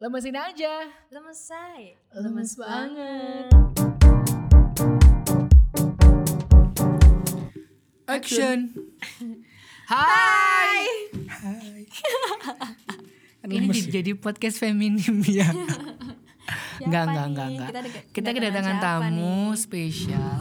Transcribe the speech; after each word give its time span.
Lemesin 0.00 0.32
aja. 0.32 0.88
Lemes 1.12 1.36
say. 1.36 1.92
Lemes 2.16 2.56
banget. 2.56 3.52
Action. 8.08 8.72
Hai. 9.92 10.80
Hai. 11.28 11.84
Ini 13.44 13.68
ya? 13.68 14.00
jadi 14.00 14.16
podcast 14.16 14.56
feminim 14.56 15.20
ya. 15.28 15.52
Enggak, 16.80 17.04
enggak, 17.04 17.26
enggak, 17.28 17.46
enggak. 17.52 17.68
Kita, 18.16 18.32
kedatangan 18.32 18.76
tamu 18.80 19.52
nih? 19.52 19.60
spesial. 19.60 20.32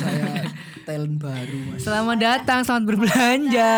Saya 0.00 0.48
talent 0.88 1.20
baru 1.20 1.58
mas. 1.68 1.84
Selamat 1.84 2.16
datang, 2.16 2.64
selamat 2.64 2.84
berbelanja. 2.88 3.72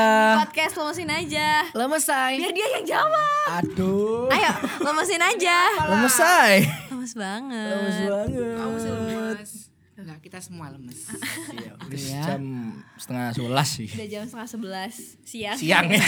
Podcast 0.47 0.79
lemesin 0.79 1.11
aja. 1.11 1.67
Lemes 1.75 2.07
say. 2.07 2.39
Biar 2.39 2.55
dia 2.55 2.67
yang 2.79 2.87
jawab. 2.87 3.47
Aduh. 3.59 4.31
Ayo, 4.31 4.53
lemesin 4.79 5.19
aja. 5.19 5.59
Lemes 5.91 6.15
say. 6.15 6.63
Lemes 6.87 7.13
banget. 7.19 7.75
Lemes 7.75 7.99
banget. 8.07 8.55
Kamu 8.55 8.77
sih 8.79 8.93
lemes. 8.95 9.53
Enggak, 9.99 10.19
kita 10.23 10.39
semua 10.39 10.71
lemes. 10.71 11.11
Iya, 11.51 11.75
udah 11.83 11.99
Iya. 11.99 12.23
jam 12.23 12.43
setengah 12.95 13.27
sebelas 13.35 13.69
sih. 13.75 13.91
Udah 13.91 14.07
jam 14.07 14.23
setengah 14.23 14.49
sebelas 14.49 14.95
siang. 15.27 15.59
Siang 15.59 15.87
ya. 15.91 15.99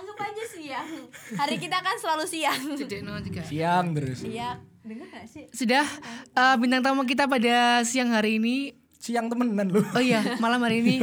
Anggap 0.00 0.16
aja 0.16 0.44
siang. 0.48 0.88
Hari 1.36 1.60
kita 1.60 1.76
kan 1.76 1.92
selalu 2.00 2.24
siang. 2.24 2.56
Cedek 2.72 3.04
no 3.04 3.20
juga. 3.20 3.44
Siang 3.44 3.92
terus. 3.92 4.24
Iya, 4.24 4.64
gak 4.98 5.26
sih? 5.28 5.44
Sudah 5.52 5.86
eh, 6.34 6.54
bintang 6.58 6.82
tamu 6.82 7.06
kita 7.06 7.30
pada 7.30 7.84
siang 7.86 8.10
hari 8.10 8.42
ini. 8.42 8.74
Siang 9.00 9.30
temenan 9.30 9.70
lu. 9.70 9.80
Oh 9.94 10.02
iya, 10.02 10.20
malam 10.44 10.60
hari 10.60 10.84
ini 10.84 10.94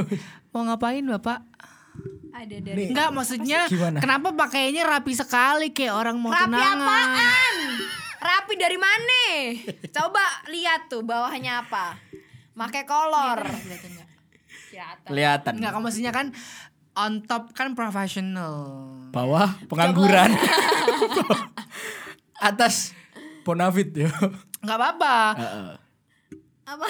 mau 0.51 0.65
ngapain 0.65 1.01
Bapak? 1.01 1.41
Ada 2.29 2.61
dari 2.61 2.93
Enggak, 2.93 3.09
maksudnya 3.09 3.65
Gimana? 3.65 3.97
kenapa 3.97 4.29
pakainya 4.29 4.85
rapi 4.85 5.17
sekali 5.17 5.73
kayak 5.73 5.93
orang 5.97 6.21
mau 6.21 6.29
Rapi 6.29 6.45
tunangan? 6.45 6.77
apaan? 6.85 7.55
Rapi 8.17 8.53
dari 8.53 8.77
mana? 8.77 9.23
Coba 9.89 10.21
lihat 10.45 10.85
tuh 10.85 11.01
bawahnya 11.01 11.65
apa. 11.65 11.97
Pakai 12.53 12.85
kolor. 12.85 13.41
Kelihatan 13.41 13.89
nggak? 13.97 14.09
Kelihatan. 14.69 15.07
Kelihatan. 15.09 15.51
Enggak, 15.57 15.71
kamu 15.73 15.83
maksudnya 15.89 16.13
kan 16.13 16.27
on 16.93 17.13
top 17.25 17.53
kan 17.57 17.73
profesional. 17.73 18.53
Bawah 19.09 19.57
pengangguran. 19.65 20.33
Atas 22.37 22.93
bonafit 23.47 23.95
ya. 23.95 24.11
Enggak 24.59 24.75
apa-apa. 24.75 25.15
Heeh. 25.39 25.69
Apa? 26.67 26.85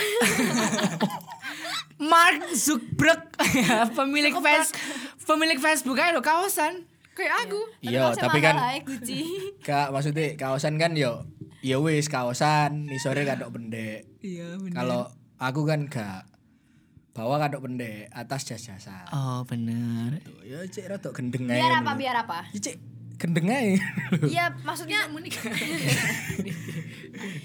Mark 2.11 2.49
Zuckerberg 2.53 3.21
pemilik 3.97 4.33
face 4.41 4.73
pemilik 5.21 5.57
Facebook 5.61 5.97
aja 6.01 6.13
lo 6.13 6.25
kawasan 6.25 6.85
kayak 7.13 7.49
aku. 7.49 7.61
Iya, 7.81 8.13
tapi 8.13 8.41
kan 8.41 8.57
Like, 8.57 8.85
Gucci. 8.85 9.21
Kak 9.67 9.89
maksudnya 9.89 10.37
kawasan 10.37 10.77
kan 10.77 10.93
yo 10.93 11.25
ya 11.61 11.81
wis 11.81 12.09
kawasan 12.09 12.89
nih 12.89 12.97
sore 13.01 13.25
kadok 13.25 13.53
pendek. 13.53 14.05
Iya 14.21 14.57
Kalau 14.73 15.09
aku 15.37 15.65
kan 15.65 15.89
gak 15.89 16.25
bawah 17.17 17.41
kadok 17.41 17.65
pendek, 17.65 18.13
atas 18.13 18.45
jas 18.45 18.61
jasa. 18.61 19.09
Oh 19.09 19.41
benar. 19.49 20.21
Tuh, 20.21 20.41
ya 20.45 20.61
cek 20.69 20.85
rada 20.85 21.09
gendeng. 21.09 21.49
Biar 21.49 21.81
apa? 21.81 21.97
Biar 21.97 22.15
apa? 22.21 22.45
Ya, 22.53 22.61
cek 22.61 22.77
gendeng 23.17 23.47
ae. 23.47 23.75
Iya, 24.23 24.53
maksudnya 24.61 25.09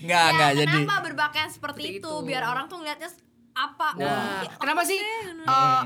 Enggak, 0.03 0.27
enggak 0.31 0.51
ya, 0.51 0.59
jadi. 0.59 0.77
kenapa 0.79 0.97
berpakaian 1.03 1.49
seperti 1.49 1.99
itu? 1.99 2.11
Biar 2.23 2.45
orang 2.45 2.69
tuh 2.69 2.79
ngeliatnya 2.79 3.09
apa? 3.53 3.89
Nah, 3.97 4.45
Oh, 4.45 4.59
kenapa 4.59 4.83
sih? 4.83 4.99
eh, 4.99 5.83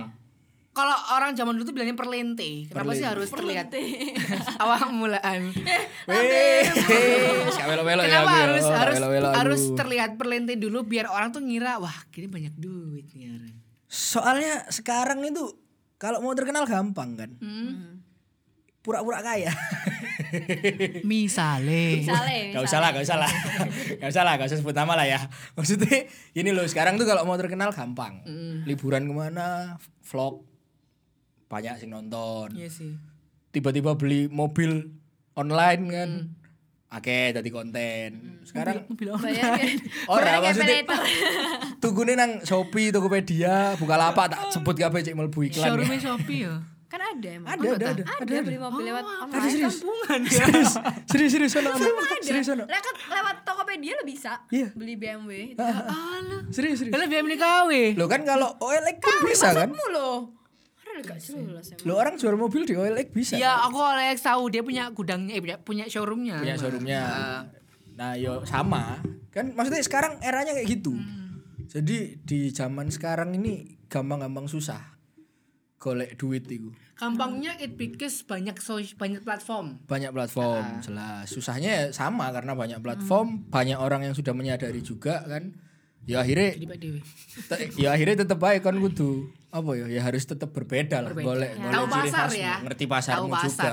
kalau 0.71 0.93
orang 1.11 1.33
zaman 1.33 1.55
dulu 1.55 1.65
tuh 1.65 1.73
bilangnya 1.73 1.95
perlente. 1.95 2.67
Kenapa 2.67 2.93
sih 2.93 3.01
Perlente. 3.01 3.09
harus 3.09 3.29
terlihat 3.31 3.67
awal 4.63 4.81
mulaan? 4.91 5.49
Weh, 6.09 6.63
welo-welo 7.65 8.03
ya 8.03 8.21
Kenapa 8.23 8.31
ya. 8.31 8.41
harus 8.45 8.65
Oh, 8.67 9.33
harus 9.33 9.63
terlihat 9.73 10.11
perlente 10.15 10.55
dulu 10.55 10.85
biar 10.85 11.07
orang 11.07 11.31
tuh 11.31 11.41
ngira 11.41 11.79
wah 11.79 11.97
kini 12.11 12.29
banyak 12.29 12.55
duit 12.55 13.09
nih 13.13 13.33
orang. 13.33 13.55
Soalnya 13.87 14.69
sekarang 14.69 15.23
itu 15.23 15.49
kalau 15.97 16.21
mau 16.21 16.35
terkenal 16.35 16.67
gampang 16.67 17.17
kan. 17.17 17.31
Hmm. 17.41 18.05
Pura-pura 18.87 19.19
kaya. 19.19 19.51
Misale. 21.03 21.99
Misalnya, 21.99 22.55
Gak 22.55 22.63
usah 22.63 22.79
lah, 22.79 22.91
gak 22.91 23.03
usah 23.03 23.19
lah. 23.19 23.31
Gak 24.01 24.09
usah 24.09 24.23
lah, 24.23 24.35
gak 24.37 24.47
usah 24.47 24.59
sebut 24.59 24.73
nama 24.73 24.95
lah 24.95 25.07
ya. 25.07 25.21
Maksudnya 25.53 26.07
gini 26.31 26.51
loh, 26.51 26.63
sekarang 26.65 26.95
tuh 26.95 27.05
kalau 27.05 27.27
mau 27.27 27.35
terkenal 27.35 27.71
gampang. 27.71 28.23
Liburan 28.63 29.05
ke 29.05 29.13
mana, 29.13 29.75
vlog, 30.05 30.47
banyak 31.47 31.79
sih 31.79 31.89
nonton. 31.89 32.55
Iya 32.55 32.69
sih. 32.69 32.95
Tiba-tiba 33.51 33.95
beli 33.95 34.29
mobil 34.29 34.95
online 35.35 35.83
kan. 35.89 36.11
Oke, 36.87 37.35
jadi 37.35 37.51
konten. 37.51 38.39
Sekarang 38.47 38.87
Mobil 38.87 39.11
Bayar 39.19 39.59
ya. 39.59 39.75
Ora, 40.07 40.39
maksudnya- 40.39 40.87
tugune 41.77 42.15
nang 42.15 42.41
Shopee, 42.41 42.95
Tokopedia, 42.95 43.75
Bukalapak 43.75 44.31
tak 44.31 44.41
sebut 44.55 44.79
kabeh 44.79 45.03
cek 45.03 45.19
mlebu 45.19 45.51
iklan. 45.51 45.67
Showroomnya 45.67 45.99
Shopee 45.99 46.47
ya. 46.47 46.55
Kan 46.87 47.01
ada 47.03 47.29
emang. 47.35 47.51
Ada, 47.51 47.67
ada, 47.75 47.87
ada. 47.99 48.03
Ada, 48.07 48.35
beli 48.47 48.59
mobil 48.63 48.85
lewat 48.87 49.05
online. 49.05 49.35
Ada 49.43 49.49
serius. 49.51 49.75
Kampungan 49.83 50.21
ya. 50.23 50.31
Serius, 50.39 50.73
serius, 51.11 51.31
serius. 51.35 51.53
Ada. 51.59 51.71
serius, 52.23 52.47
ono. 52.55 52.65
Lewat, 52.71 52.97
lewat 53.11 53.37
Tokopedia 53.43 53.93
lo 53.99 54.05
bisa 54.07 54.33
Iya. 54.55 54.69
beli 54.79 54.95
BMW. 54.95 55.59
Itu 55.59 55.67
Alah. 55.67 56.47
Serius, 56.55 56.77
serius. 56.79 56.95
Kalau 56.95 57.07
biar 57.11 57.25
KW. 57.27 57.71
Lo 57.99 58.07
kan 58.07 58.23
kalau 58.23 58.55
OLX 58.63 58.97
pun 59.03 59.15
bisa 59.27 59.51
kan? 59.51 59.67
Ada 59.67 59.75
emang. 59.75 59.85
Lo 61.85 61.93
orang 61.99 62.15
jual 62.17 62.39
mobil 62.39 62.63
di 62.65 62.73
OLX 62.79 63.09
bisa. 63.13 63.35
Ya 63.37 63.61
aku 63.67 63.83
Alex 63.83 64.25
tahu 64.25 64.49
dia 64.49 64.63
punya 64.65 64.89
gudangnya, 64.95 65.37
eh, 65.37 65.43
punya, 65.43 65.57
punya 65.61 65.85
showroomnya. 65.91 66.41
punya 66.41 66.57
showroomnya. 66.57 67.03
Nah, 67.99 68.13
yo 68.17 68.47
sama. 68.49 69.03
Kan 69.35 69.53
maksudnya 69.53 69.83
sekarang 69.85 70.23
eranya 70.25 70.57
kayak 70.57 70.71
gitu. 70.71 70.97
Jadi 71.67 72.17
di 72.25 72.49
zaman 72.55 72.89
sekarang 72.89 73.37
ini 73.37 73.77
gampang-gampang 73.91 74.49
susah 74.49 74.96
golek 75.87 76.19
duit 76.19 76.43
itu. 76.51 76.75
Gampangnya 76.99 77.55
it 77.63 77.79
because 77.79 78.27
banyak 78.27 78.59
so, 78.59 78.83
banyak 78.99 79.23
platform. 79.23 79.79
Banyak 79.87 80.11
platform, 80.11 80.83
jelas. 80.83 81.31
Susahnya 81.31 81.71
ya 81.71 81.85
sama 81.95 82.35
karena 82.35 82.59
banyak 82.59 82.83
platform, 82.83 83.47
banyak 83.47 83.79
orang 83.79 84.03
yang 84.03 84.15
sudah 84.19 84.35
menyadari 84.35 84.83
juga 84.83 85.23
kan. 85.23 85.55
Ya 86.07 86.23
akhirnya 86.23 86.55
ya 87.79 87.95
akhirnya 87.95 88.23
tetep 88.23 88.39
baik 88.39 88.63
kan 88.63 88.79
kudu 88.79 89.27
apa 89.57 89.71
ya 89.73 89.87
ya 89.89 90.01
harus 90.05 90.23
tetap 90.29 90.53
berbeda 90.53 91.01
lah 91.01 91.17
golek 91.17 91.57
Ya. 91.57 91.73
Tahu 91.73 91.85
ciri 91.89 92.11
pasar 92.13 92.29
khasmu, 92.29 92.45
ya. 92.45 92.55
ngerti 92.61 92.85
pasarmu 92.85 93.29
pasar. 93.33 93.49
juga 93.49 93.73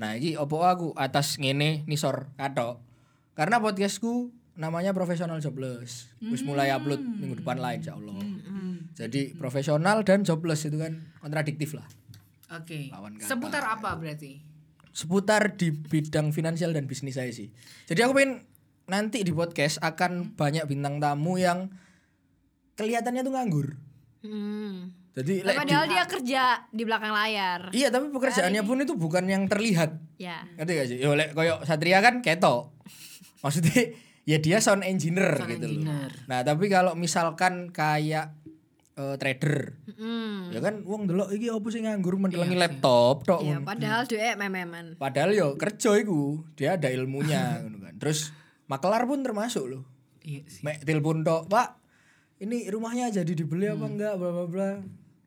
nah 0.00 0.10
ini 0.16 0.30
opo 0.40 0.64
aku 0.64 0.96
atas 0.96 1.36
ngene 1.36 1.84
nisor 1.84 2.32
katok 2.40 2.80
karena 3.36 3.60
podcastku 3.60 4.32
namanya 4.56 4.96
profesional 4.96 5.36
jobless 5.38 6.08
wis 6.24 6.40
mulai 6.42 6.72
upload 6.72 6.98
minggu 6.98 7.44
depan 7.44 7.60
lah 7.60 7.76
insya 7.76 7.94
Allah 7.94 8.16
jadi 8.94 9.32
profesional 9.34 10.00
dan 10.00 10.20
jobless 10.20 10.64
itu 10.64 10.76
kan 10.76 10.92
kontradiktif 11.18 11.72
lah 11.72 11.86
Oke. 12.52 12.88
Kata. 12.88 13.24
Seputar 13.24 13.64
apa 13.66 13.94
berarti? 13.94 14.44
seputar 14.88 15.56
di 15.56 15.72
bidang 15.72 16.30
finansial 16.30 16.70
dan 16.70 16.84
bisnis 16.84 17.14
saya 17.14 17.28
sih 17.28 17.48
jadi 17.84 18.04
aku 18.04 18.12
pengen 18.14 18.44
nanti 18.84 19.20
di 19.20 19.30
podcast 19.30 19.80
akan 19.80 20.34
banyak 20.34 20.66
bintang 20.66 20.98
tamu 20.98 21.36
yang 21.36 21.72
kelihatannya 22.74 23.22
tuh 23.22 23.32
nganggur 23.32 23.68
Hmm. 24.20 24.94
jadi 25.12 25.42
Lah, 25.42 25.50
lek 25.50 25.56
di- 25.56 25.60
Padahal 25.66 25.86
dia 25.88 26.04
kerja 26.06 26.42
di 26.68 26.82
belakang 26.84 27.10
layar. 27.10 27.60
Iya 27.70 27.88
tapi 27.88 28.06
pekerjaannya 28.08 28.62
pun 28.62 28.78
itu 28.78 28.94
bukan 28.94 29.26
yang 29.26 29.44
terlihat 29.44 29.98
Ya. 30.14 30.46
Ngerti 30.54 30.72
gak 30.72 30.86
sih? 30.86 30.98
Yo 30.98 31.12
lek 31.12 31.32
koyo 31.32 31.58
Satria 31.62 31.98
kan 31.98 32.20
keto 32.20 32.70
Maksudnya 33.40 33.96
ya 34.22 34.38
dia 34.38 34.60
sound 34.60 34.84
engineer 34.84 35.34
Sound 35.34 35.50
gitu 35.50 35.66
engineer. 35.66 36.06
loh 36.06 36.28
Nah 36.28 36.40
tapi 36.44 36.68
kalau 36.68 36.94
misalkan 36.94 37.66
kayak 37.70 38.30
eh, 39.04 39.16
trader 39.16 39.74
Hmm. 39.92 40.48
Ya 40.48 40.60
kan 40.60 40.82
wong 40.82 41.06
delok 41.06 41.30
iki 41.30 41.48
opo 41.48 41.68
sih 41.68 41.80
nganggur 41.80 42.14
mendelengi 42.16 42.54
laptop 42.54 43.22
tok 43.22 43.40
Iya, 43.40 43.56
ngono. 43.56 43.66
padahal 43.66 44.02
dia 44.04 44.34
mememan. 44.34 44.86
Padahal 44.96 45.30
yo 45.30 45.48
kerja 45.54 45.94
iku 45.96 46.42
dia 46.52 46.74
ada 46.74 46.86
ilmunya 46.88 47.42
ngono 47.60 47.78
kan 47.80 47.94
Terus 47.96 48.30
makelar 48.66 49.04
pun 49.04 49.20
termasuk 49.20 49.64
loh 49.66 49.82
Iya 50.20 50.42
sih. 50.44 50.62
Mek 50.62 50.82
telepon 50.82 51.22
tok 51.22 51.46
Pak 51.46 51.78
ini 52.38 52.66
rumahnya 52.66 53.10
jadi 53.12 53.32
dibeli 53.32 53.66
apa 53.66 53.80
Hmm. 53.80 53.92
enggak 53.92 54.14
bla 54.16 54.30
bla 54.32 54.44
bla 54.44 54.70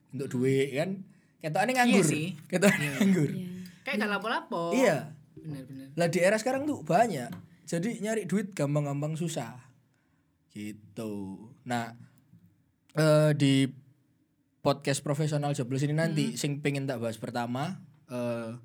Untuk 0.09 0.27
duit 0.29 0.71
kan 0.71 1.03
Ketokane 1.39 1.71
nganggur 1.73 1.99
Iya 1.99 2.03
sih. 2.05 2.25
Ketokane 2.45 2.85
nganggur 2.93 3.29
Kayak 3.81 3.95
gak 3.97 4.11
lapo-lapo. 4.11 4.63
Iya 4.71 5.13
Benar-benar. 5.35 5.87
Lah 5.93 6.07
di 6.07 6.19
era 6.19 6.35
sekarang 6.35 6.65
tuh 6.65 6.81
banyak. 6.81 7.29
Jadi 7.63 7.97
nyari 7.99 8.25
duit 8.25 8.51
gampang-gampang 8.51 9.13
susah. 9.13 9.53
Gitu. 10.49 11.13
Nah, 11.63 11.93
eh 12.95 13.31
di 13.35 13.67
podcast 14.59 15.03
profesional 15.03 15.53
jobless 15.53 15.85
ini 15.85 15.93
nanti 15.93 16.33
sing 16.35 16.63
pengen 16.63 16.87
tak 16.87 16.97
bahas 16.97 17.19
pertama 17.19 17.77
eh 18.07 18.55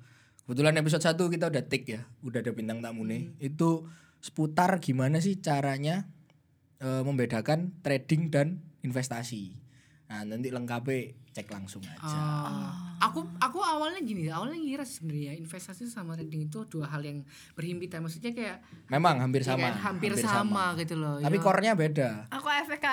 kebetulan 0.41 0.75
episode 0.79 1.03
1 1.05 1.15
kita 1.15 1.45
udah 1.47 1.63
take 1.63 1.87
ya, 1.87 2.01
udah 2.25 2.43
ada 2.43 2.51
bintang 2.51 2.83
tamu 2.83 3.07
nih. 3.07 3.31
Itu 3.39 3.87
seputar 4.19 4.83
gimana 4.83 5.23
sih 5.23 5.39
caranya 5.39 6.09
eh, 6.81 7.01
membedakan 7.05 7.71
trading 7.79 8.27
dan 8.27 8.47
investasi. 8.81 9.55
Nah, 10.11 10.27
nanti 10.27 10.51
lengkapnya 10.51 11.15
cek 11.31 11.47
langsung 11.47 11.79
aja. 11.87 12.03
Oh. 12.03 12.67
Aku 12.99 13.23
aku 13.39 13.63
awalnya 13.63 14.03
gini, 14.03 14.27
awalnya 14.27 14.59
ngira 14.59 14.83
sebenarnya 14.83 15.39
investasi 15.39 15.87
sama 15.87 16.19
trading 16.19 16.51
itu 16.51 16.67
dua 16.67 16.91
hal 16.91 16.99
yang 16.99 17.23
berhimpitan. 17.55 18.03
Maksudnya 18.03 18.35
kayak 18.35 18.57
Memang 18.91 19.23
hampir 19.23 19.39
ya 19.47 19.55
sama. 19.55 19.71
kan, 19.71 19.73
hampir, 19.95 20.11
sama, 20.19 20.63
gitu 20.75 20.99
loh. 20.99 21.23
Tapi 21.23 21.37
Ya. 21.39 21.43
core-nya 21.47 21.73
beda. 21.79 22.09
Aku 22.27 22.47
FK 22.51 22.85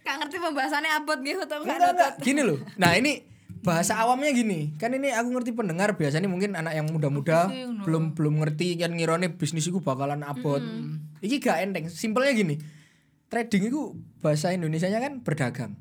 Gak 0.00 0.14
ngerti 0.22 0.36
pembahasannya 0.40 0.90
abot 0.96 1.18
gitu 1.20 1.42
tuh 1.44 1.60
Enggak, 1.62 1.92
enggak. 1.92 2.12
Gini 2.24 2.40
loh. 2.40 2.58
Nah, 2.80 2.96
ini 2.96 3.24
bahasa 3.60 4.00
awamnya 4.00 4.32
gini. 4.32 4.72
Kan 4.80 4.96
ini 4.96 5.12
aku 5.12 5.28
ngerti 5.36 5.52
pendengar 5.52 5.94
biasanya 5.94 6.28
mungkin 6.28 6.56
anak 6.56 6.72
yang 6.72 6.88
muda-muda 6.88 7.52
belum 7.84 8.16
belum 8.16 8.40
ngerti 8.44 8.80
kan 8.80 8.96
ngirone 8.96 9.36
bisnis 9.36 9.68
iku 9.68 9.84
bakalan 9.84 10.24
abot. 10.24 10.64
Iki 11.20 11.36
gak 11.42 11.58
enteng. 11.60 11.86
Simpelnya 11.92 12.32
gini. 12.32 12.56
Trading 13.30 13.70
itu 13.70 13.94
bahasa 14.24 14.50
Indonesianya 14.50 14.98
kan 14.98 15.22
berdagang. 15.22 15.78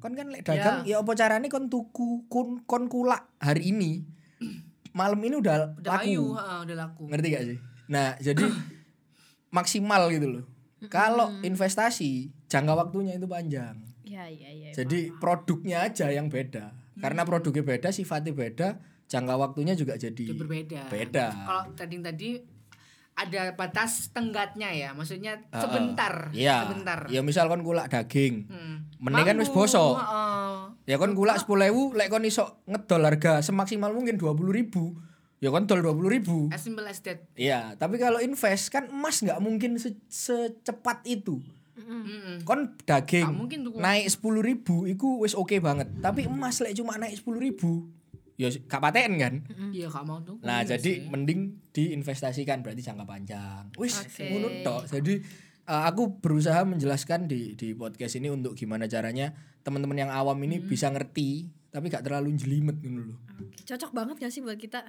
Kon 0.00 0.16
kan 0.16 0.32
lek 0.32 0.44
dagang 0.46 0.84
ya, 0.88 1.00
apa 1.02 1.12
carane 1.12 1.50
kon 1.50 1.68
tuku 1.68 2.24
kon 2.30 2.62
kon 2.64 2.88
kulak 2.88 3.28
hari 3.42 3.74
ini. 3.74 4.06
Malam 4.96 5.20
ini 5.20 5.36
udah, 5.36 5.76
udah 5.76 5.92
laku. 5.92 6.08
layu, 6.08 6.24
ha, 6.32 6.64
udah 6.64 6.76
laku. 6.76 7.04
Ngerti 7.12 7.26
gak 7.28 7.44
sih? 7.44 7.58
Nah, 7.92 8.16
jadi 8.16 8.48
maksimal 9.56 10.08
gitu 10.08 10.40
loh. 10.40 10.44
Kalau 10.88 11.36
investasi 11.44 12.32
jangka 12.46 12.74
waktunya 12.74 13.14
itu 13.14 13.26
panjang. 13.26 13.74
Iya 14.02 14.24
iya 14.26 14.50
iya 14.50 14.70
Jadi 14.72 15.10
produknya 15.12 15.82
aja 15.82 16.06
yang 16.08 16.26
beda. 16.26 16.70
Karena 16.96 17.22
produknya 17.22 17.60
beda, 17.60 17.90
sifatnya 17.90 18.32
beda, 18.32 18.78
jangka 19.04 19.34
waktunya 19.36 19.72
juga 19.72 19.94
jadi 19.94 20.24
Itu 20.24 20.34
berbeda. 20.34 20.88
beda. 20.88 21.26
Kalau 21.28 21.62
trading 21.74 22.00
tadi 22.00 22.28
ada 23.12 23.52
batas 23.52 24.12
tenggatnya 24.12 24.68
ya, 24.70 24.92
maksudnya 24.92 25.40
sebentar, 25.50 26.28
Iya. 26.30 26.64
sebentar. 26.64 27.08
Ya 27.08 27.20
misal 27.20 27.48
kon 27.48 27.60
kulak 27.60 27.88
daging. 27.88 28.44
Hmm. 28.46 28.76
Mending 28.96 29.24
kan 29.26 29.36
wis 29.36 29.48
bosok. 29.48 29.96
heeh. 29.96 30.56
Ya 30.86 30.96
kon 30.96 31.12
kulak 31.12 31.36
10.000 31.38 31.92
lek 31.92 32.08
kon 32.08 32.24
iso 32.24 32.60
ngedol 32.64 33.02
harga 33.02 33.40
semaksimal 33.40 33.90
mungkin 33.90 34.16
20.000. 34.16 34.96
Ya 35.36 35.48
kon 35.48 35.64
dol 35.64 35.80
20.000. 35.82 36.48
As 36.48 36.60
simple 36.60 36.84
as 36.84 37.00
that. 37.02 37.24
Iya, 37.34 37.76
tapi 37.76 37.96
kalau 37.96 38.20
invest 38.20 38.68
kan 38.68 38.88
emas 38.88 39.20
nggak 39.20 39.36
mungkin 39.38 39.76
se- 39.76 40.00
secepat 40.06 41.04
itu. 41.04 41.40
Kon 42.42 42.74
daging 42.78 43.24
Nggak 43.24 43.38
mungkin 43.38 43.58
tuh. 43.62 43.72
naik 43.76 44.06
10.000 44.06 44.92
iku 44.92 45.08
wis 45.20 45.32
oke 45.32 45.56
banget. 45.58 45.88
Tapi 45.96 46.26
emas 46.26 46.58
lek 46.58 46.74
cuma 46.74 46.96
naik 46.96 47.16
10.000 47.16 47.96
ya 48.36 48.52
gak 48.52 48.82
paten 48.82 49.16
kan. 49.16 49.34
Iya, 49.70 49.88
gak 49.88 50.04
mau 50.04 50.20
tuh. 50.20 50.36
Nah, 50.40 50.60
jadi 50.60 51.06
mending 51.06 51.72
diinvestasikan 51.72 52.60
berarti 52.60 52.82
jangka 52.82 53.04
panjang. 53.04 53.64
Wis, 53.74 53.96
Oke. 53.96 54.28
ngono 54.28 54.48
tok. 54.60 54.82
Jadi 54.90 55.24
uh, 55.64 55.88
aku 55.88 56.20
berusaha 56.20 56.60
menjelaskan 56.62 57.24
di 57.24 57.56
di 57.56 57.72
podcast 57.72 58.12
ini 58.14 58.28
untuk 58.28 58.52
gimana 58.52 58.84
caranya 58.84 59.32
teman-teman 59.62 59.96
yang 59.98 60.12
awam 60.12 60.36
ini 60.42 60.58
Hmm. 60.58 60.68
bisa 60.68 60.92
ngerti 60.92 61.48
tapi 61.66 61.88
gak 61.88 62.04
terlalu 62.04 62.36
jelimet 62.36 62.76
gitu 62.78 63.08
loh. 63.08 63.18
Oke, 63.32 63.64
Cocok 63.64 63.92
banget 63.92 64.16
gak 64.18 64.28
sih 64.30 64.40
buat 64.40 64.56
kita 64.56 64.84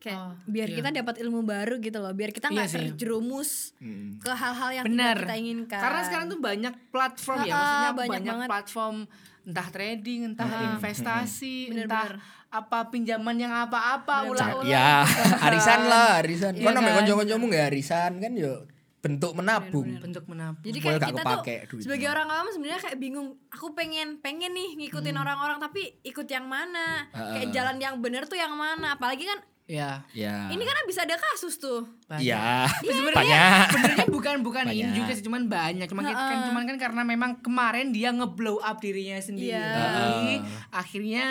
Kayak 0.00 0.16
Oh, 0.18 0.32
biar 0.46 0.64
iya. 0.66 0.76
kita 0.76 0.88
dapat 0.94 1.14
ilmu 1.18 1.40
baru 1.42 1.76
gitu 1.76 1.96
loh 1.96 2.08
Biar 2.10 2.30
kita 2.30 2.48
Iya 2.48 2.54
nggak 2.56 2.68
sih. 2.68 2.76
terjerumus 2.90 3.76
Hmm. 3.76 4.16
ke 4.16 4.32
hal-hal 4.32 4.70
yang 4.72 4.84
Benar. 4.86 5.12
tidak 5.14 5.22
kita 5.22 5.36
inginkan 5.38 5.76
Karena 5.78 6.00
sekarang 6.02 6.26
tuh 6.26 6.40
banyak 6.40 6.74
platform 6.88 7.38
ya, 7.42 7.52
maksudnya 7.52 7.92
banyak 7.92 8.10
banyak, 8.10 8.32
banget. 8.34 8.48
platform 8.48 8.96
entah 9.42 9.68
trading, 9.68 10.20
entah 10.26 10.48
investasi, 10.70 11.56
Bener, 11.68 11.84
entah 11.84 12.06
bener. 12.06 12.16
apa 12.50 12.78
pinjaman 12.88 13.36
yang 13.36 13.52
apa-apa 13.54 14.16
Bener, 14.22 14.32
ulah-ulah. 14.32 14.64
Ya, 14.66 15.00
arisan 15.46 15.80
lah, 15.82 16.20
arisan. 16.20 16.52
Iya 16.54 16.62
Kok 16.62 16.72
namanya 16.74 16.92
kan? 16.94 16.98
kanca-kancamu 17.02 17.44
nggak 17.46 17.66
arisan 17.66 18.12
kan 18.16 18.32
ya 18.34 18.52
bentuk 18.98 19.32
menabung. 19.32 19.88
bentuk 19.98 20.24
menabung. 20.26 20.60
Jadi 20.62 20.78
kayak 20.78 21.00
kita 21.02 21.12
kepake 21.18 21.56
tuh 21.58 21.68
duitnya. 21.70 21.84
sebagai 21.84 22.08
orang 22.10 22.28
awam 22.30 22.48
sebenarnya 22.50 22.80
kayak 22.82 22.98
bingung. 22.98 23.28
Aku 23.48 23.72
pengen 23.72 24.08
pengen 24.18 24.52
nih 24.52 24.76
ngikutin 24.76 25.14
Hmm. 25.14 25.22
orang-orang 25.24 25.56
tapi 25.58 25.80
ikut 26.02 26.26
yang 26.26 26.44
mana? 26.46 27.08
Ah, 27.08 27.32
Kayak 27.32 27.48
jalan 27.50 27.76
yang 27.76 27.94
bener 27.96 28.24
tuh 28.24 28.36
yang 28.36 28.52
mana? 28.52 28.92
Apalagi 28.92 29.24
kan 29.24 29.40
ya. 29.70 30.02
Ya. 30.10 30.50
ini 30.50 30.66
kan 30.66 30.82
bisa 30.84 31.06
ada 31.06 31.14
kasus 31.14 31.62
tuh. 31.62 31.86
banyak. 32.10 32.26
Iya. 32.26 32.66
Tapi 32.66 32.90
sebenarnya 32.90 33.42
sebenarnya 33.70 34.06
bukan 34.10 34.34
bukan 34.42 34.64
ini 34.66 34.82
Banyak. 34.82 34.96
juga 34.98 35.12
sih 35.14 35.22
cuman 35.22 35.42
banyak 35.46 35.86
cuman 35.86 36.04
kan 36.10 36.38
cuman 36.50 36.62
kan 36.66 36.76
karena 36.76 37.02
memang 37.06 37.30
kemarin 37.38 37.94
dia 37.94 38.10
ngeblow 38.10 38.58
up 38.58 38.82
dirinya 38.82 39.14
sendiri 39.22 39.54
Iya. 39.54 40.42
akhirnya 40.68 41.26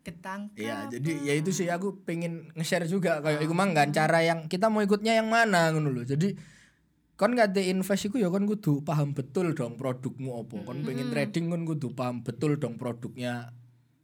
ketangkap 0.00 0.56
Iya, 0.56 0.76
jadi 0.92 1.12
ya 1.24 1.34
itu 1.36 1.50
sih 1.52 1.68
aku 1.68 2.04
pengen 2.04 2.48
nge-share 2.52 2.84
juga 2.84 3.20
kayak 3.20 3.44
iku 3.44 3.52
mang 3.52 3.72
kan 3.72 3.92
cara 3.92 4.20
yang 4.20 4.44
kita 4.44 4.68
mau 4.68 4.80
ikutnya 4.80 5.16
yang 5.16 5.28
mana 5.28 5.68
ngono 5.72 5.88
lho. 5.88 6.04
Jadi 6.04 6.36
kon 7.16 7.36
ngate 7.36 7.68
invest 7.68 8.08
iku 8.08 8.16
ya 8.16 8.32
kon 8.32 8.48
kudu 8.48 8.80
paham 8.80 9.12
betul 9.12 9.52
dong 9.52 9.76
produkmu 9.76 10.40
opo. 10.40 10.64
Kon 10.64 10.80
pengen 10.84 11.12
trading 11.12 11.52
kon 11.52 11.68
kudu 11.68 11.92
paham 11.92 12.24
betul 12.24 12.56
dong 12.56 12.80
produknya 12.80 13.52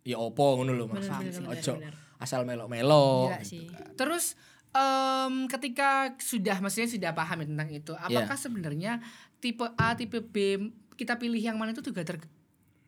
ya 0.04 0.16
opo 0.16 0.60
ngono 0.60 0.72
lho 0.72 0.84
maksudnya. 0.84 1.32
Ojo 1.48 1.74
asal 2.16 2.44
melok-melok. 2.48 3.32
Gila 3.32 3.40
sih. 3.44 3.66
terus 3.96 4.34
em, 4.72 5.48
ketika 5.48 6.14
sudah 6.20 6.60
maksudnya 6.60 6.88
sudah 6.88 7.10
paham 7.16 7.42
ya 7.42 7.46
tentang 7.48 7.68
itu 7.72 7.92
apakah 7.96 8.36
sebenarnya 8.36 9.00
tipe 9.40 9.64
A 9.76 9.96
tipe 9.96 10.20
B 10.20 10.70
kita 10.96 11.20
pilih 11.20 11.40
yang 11.40 11.60
mana 11.60 11.76
itu 11.76 11.84
juga 11.84 12.04
ter 12.04 12.20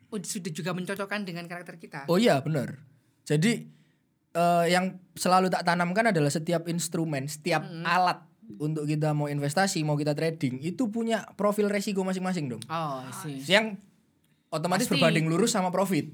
oh, 0.09 0.17
sudah 0.17 0.51
juga 0.53 0.73
mencocokkan 0.73 1.25
dengan 1.25 1.45
karakter 1.45 1.77
kita 1.77 2.09
Oh 2.09 2.17
iya 2.17 2.41
benar. 2.41 2.81
Jadi 3.25 3.69
eh, 4.33 4.65
yang 4.73 4.97
selalu 5.13 5.53
tak 5.53 5.65
tanamkan 5.65 6.09
adalah 6.09 6.33
setiap 6.33 6.65
instrumen, 6.65 7.29
setiap 7.29 7.61
alat 7.85 8.25
untuk 8.57 8.89
kita 8.89 9.13
mau 9.13 9.29
investasi, 9.29 9.85
mau 9.85 9.93
kita 9.93 10.17
trading 10.17 10.57
itu 10.65 10.89
punya 10.89 11.21
profil 11.37 11.69
resiko 11.69 12.01
masing-masing 12.01 12.49
dong. 12.49 12.63
oh 12.65 13.05
sih 13.21 13.45
Yang 13.45 13.77
otomatis 14.49 14.85
Pasti. 14.85 14.97
berbanding 14.97 15.29
lurus 15.29 15.53
sama 15.53 15.69
profit. 15.69 16.09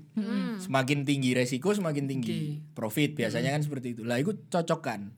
Semakin 0.59 1.03
tinggi 1.03 1.31
resiko, 1.31 1.71
semakin 1.71 2.05
tinggi 2.05 2.31
Tinggi. 2.31 2.73
profit. 2.73 3.15
Biasanya 3.15 3.55
kan 3.55 3.63
seperti 3.63 3.95
itu. 3.95 4.01
Lah 4.03 4.19
itu 4.19 4.35
cocokkan. 4.47 5.11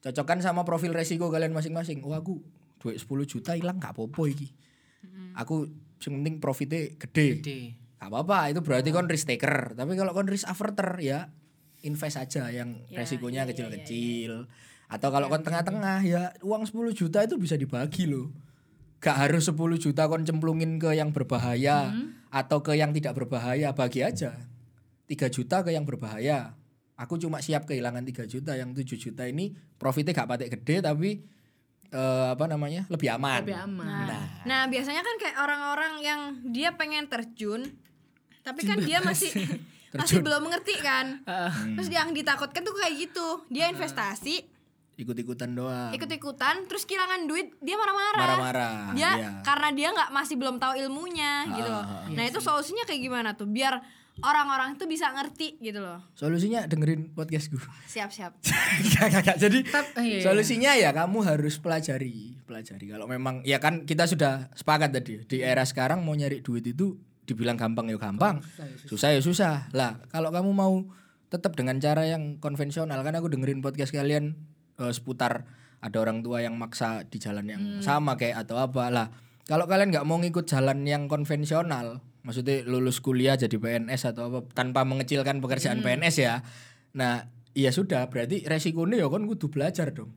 Cocokkan 0.00 0.38
sama 0.40 0.64
profil 0.64 0.92
resiko 0.92 1.28
kalian 1.28 1.52
masing-masing. 1.52 2.00
Oh 2.04 2.12
aku 2.12 2.40
duit 2.80 2.96
10 2.96 3.08
juta 3.24 3.52
hilang 3.52 3.76
gak 3.76 3.92
apa-apa 3.92 4.22
iki. 4.26 4.48
Aku 5.36 5.68
yang 6.00 6.20
penting 6.20 6.36
profitnya 6.40 6.88
gede. 6.96 7.28
Gede. 7.40 7.60
Gak 8.00 8.08
apa-apa, 8.08 8.48
itu 8.48 8.60
berarti 8.64 8.88
kon 8.88 9.04
risk 9.04 9.28
taker. 9.28 9.76
Tapi 9.76 9.92
kalau 9.92 10.16
kon 10.16 10.24
risk 10.24 10.48
averter 10.48 10.88
ya 11.00 11.28
invest 11.80 12.16
aja 12.16 12.48
yang 12.48 12.80
Ya, 12.88 13.04
resikonya 13.04 13.44
ya, 13.44 13.44
ya, 13.44 13.48
kecil-kecil. 13.52 14.48
Atau 14.88 15.08
kalau 15.12 15.28
kon 15.28 15.44
tengah-tengah 15.44 16.00
ya 16.04 16.32
uang 16.40 16.64
10 16.64 16.92
juta 16.92 17.20
itu 17.20 17.36
bisa 17.36 17.56
dibagi 17.56 18.08
loh. 18.08 18.32
Gak 19.00 19.16
harus 19.28 19.44
10 19.44 19.56
juta 19.76 20.08
kon 20.08 20.24
cemplungin 20.24 20.76
ke 20.76 20.92
yang 20.92 21.12
berbahaya 21.12 21.92
atau 22.30 22.62
ke 22.62 22.78
yang 22.78 22.94
tidak 22.94 23.18
berbahaya, 23.18 23.74
bagi 23.74 24.06
aja. 24.06 24.32
3 25.10 25.26
juta 25.34 25.66
ke 25.66 25.74
yang 25.74 25.82
berbahaya. 25.82 26.54
Aku 26.94 27.18
cuma 27.18 27.42
siap 27.42 27.66
kehilangan 27.66 28.06
3 28.06 28.30
juta, 28.30 28.54
yang 28.54 28.70
7 28.70 28.86
juta 28.94 29.26
ini 29.26 29.50
profitnya 29.74 30.14
gak 30.14 30.30
patek 30.30 30.60
gede 30.60 30.86
tapi 30.86 31.26
eh, 31.90 32.26
apa 32.30 32.46
namanya? 32.46 32.86
lebih 32.86 33.10
aman. 33.10 33.42
lebih 33.42 33.58
aman 33.58 34.06
Nah, 34.06 34.24
nah 34.46 34.62
biasanya 34.70 35.02
kan 35.02 35.16
kayak 35.18 35.36
orang-orang 35.42 35.92
yang 36.04 36.20
dia 36.46 36.70
pengen 36.78 37.10
terjun 37.10 37.66
tapi 38.46 38.64
kan 38.64 38.78
dia 38.80 39.02
masih 39.02 39.34
masih 39.98 40.22
belum 40.22 40.46
mengerti 40.46 40.78
kan. 40.78 41.22
Terus 41.76 41.90
yang 41.90 42.14
ditakutkan 42.14 42.62
tuh 42.62 42.74
kayak 42.78 42.94
gitu. 43.10 43.42
Dia 43.50 43.68
investasi, 43.74 44.46
Ikut-ikutan 45.00 45.56
doang. 45.56 45.90
ikut-ikutan 45.96 46.68
terus 46.68 46.84
kehilangan 46.84 47.24
duit, 47.24 47.56
dia 47.64 47.76
marah-marah. 47.80 48.20
Marah-marah. 48.20 48.74
Dia 48.92 49.10
iya. 49.16 49.30
karena 49.40 49.68
dia 49.72 49.88
nggak 49.96 50.10
masih 50.12 50.36
belum 50.36 50.60
tahu 50.60 50.76
ilmunya 50.76 51.48
gitu 51.56 51.68
loh. 51.72 51.84
Nah, 52.12 52.24
itu 52.28 52.38
solusinya 52.44 52.84
kayak 52.84 53.00
gimana 53.00 53.32
tuh? 53.32 53.48
Biar 53.48 53.80
orang-orang 54.20 54.76
itu 54.76 54.84
bisa 54.84 55.08
ngerti 55.12 55.56
gitu 55.60 55.80
loh. 55.80 56.04
Solusinya 56.12 56.68
dengerin 56.68 57.12
podcast 57.16 57.48
gue. 57.48 57.64
Gak, 58.96 59.06
gak, 59.10 59.22
gak. 59.26 59.38
Jadi 59.40 59.58
Tap- 59.66 59.96
iya, 59.98 60.20
iya. 60.20 60.22
solusinya 60.22 60.70
ya 60.76 60.90
kamu 60.94 61.24
harus 61.26 61.58
pelajari, 61.58 62.38
pelajari. 62.44 62.86
Kalau 62.92 63.08
memang 63.10 63.42
ya 63.42 63.58
kan 63.58 63.88
kita 63.88 64.06
sudah 64.06 64.52
sepakat 64.54 64.94
tadi 64.94 65.24
di 65.26 65.36
era 65.42 65.64
sekarang 65.66 66.04
mau 66.04 66.14
nyari 66.14 66.44
duit 66.44 66.62
itu 66.64 66.96
dibilang 67.26 67.58
gampang 67.58 67.86
ya 67.90 67.98
gampang, 67.98 68.42
susah 68.86 69.14
ya 69.14 69.20
susah. 69.22 69.70
Lah 69.74 69.98
kalau 70.10 70.30
kamu 70.30 70.50
mau 70.50 70.74
tetap 71.30 71.54
dengan 71.54 71.78
cara 71.78 72.06
yang 72.06 72.42
konvensional 72.42 73.00
kan 73.06 73.14
aku 73.14 73.30
dengerin 73.30 73.62
podcast 73.62 73.94
kalian 73.94 74.34
eh, 74.80 74.92
seputar 74.92 75.44
ada 75.80 75.96
orang 75.96 76.20
tua 76.20 76.44
yang 76.44 76.56
maksa 76.60 77.08
di 77.08 77.16
jalan 77.16 77.46
yang 77.48 77.62
sama 77.80 78.16
kayak 78.16 78.44
atau 78.44 78.60
apa 78.60 78.92
lah. 78.92 79.06
Kalau 79.48 79.64
kalian 79.64 79.90
nggak 79.90 80.06
mau 80.06 80.20
ngikut 80.20 80.44
jalan 80.46 80.84
yang 80.84 81.08
konvensional, 81.08 82.04
maksudnya 82.22 82.62
lulus 82.68 83.00
kuliah 83.00 83.34
jadi 83.34 83.56
PNS 83.56 84.12
atau 84.14 84.28
apa 84.30 84.38
tanpa 84.52 84.84
mengecilkan 84.84 85.40
pekerjaan 85.40 85.80
PNS 85.80 86.16
ya. 86.20 86.44
Nah, 86.94 87.24
iya 87.56 87.72
sudah 87.72 88.06
berarti 88.12 88.44
resikonya 88.44 89.00
ya 89.00 89.08
kan 89.08 89.24
kudu 89.24 89.48
belajar 89.48 89.90
dong. 89.90 90.12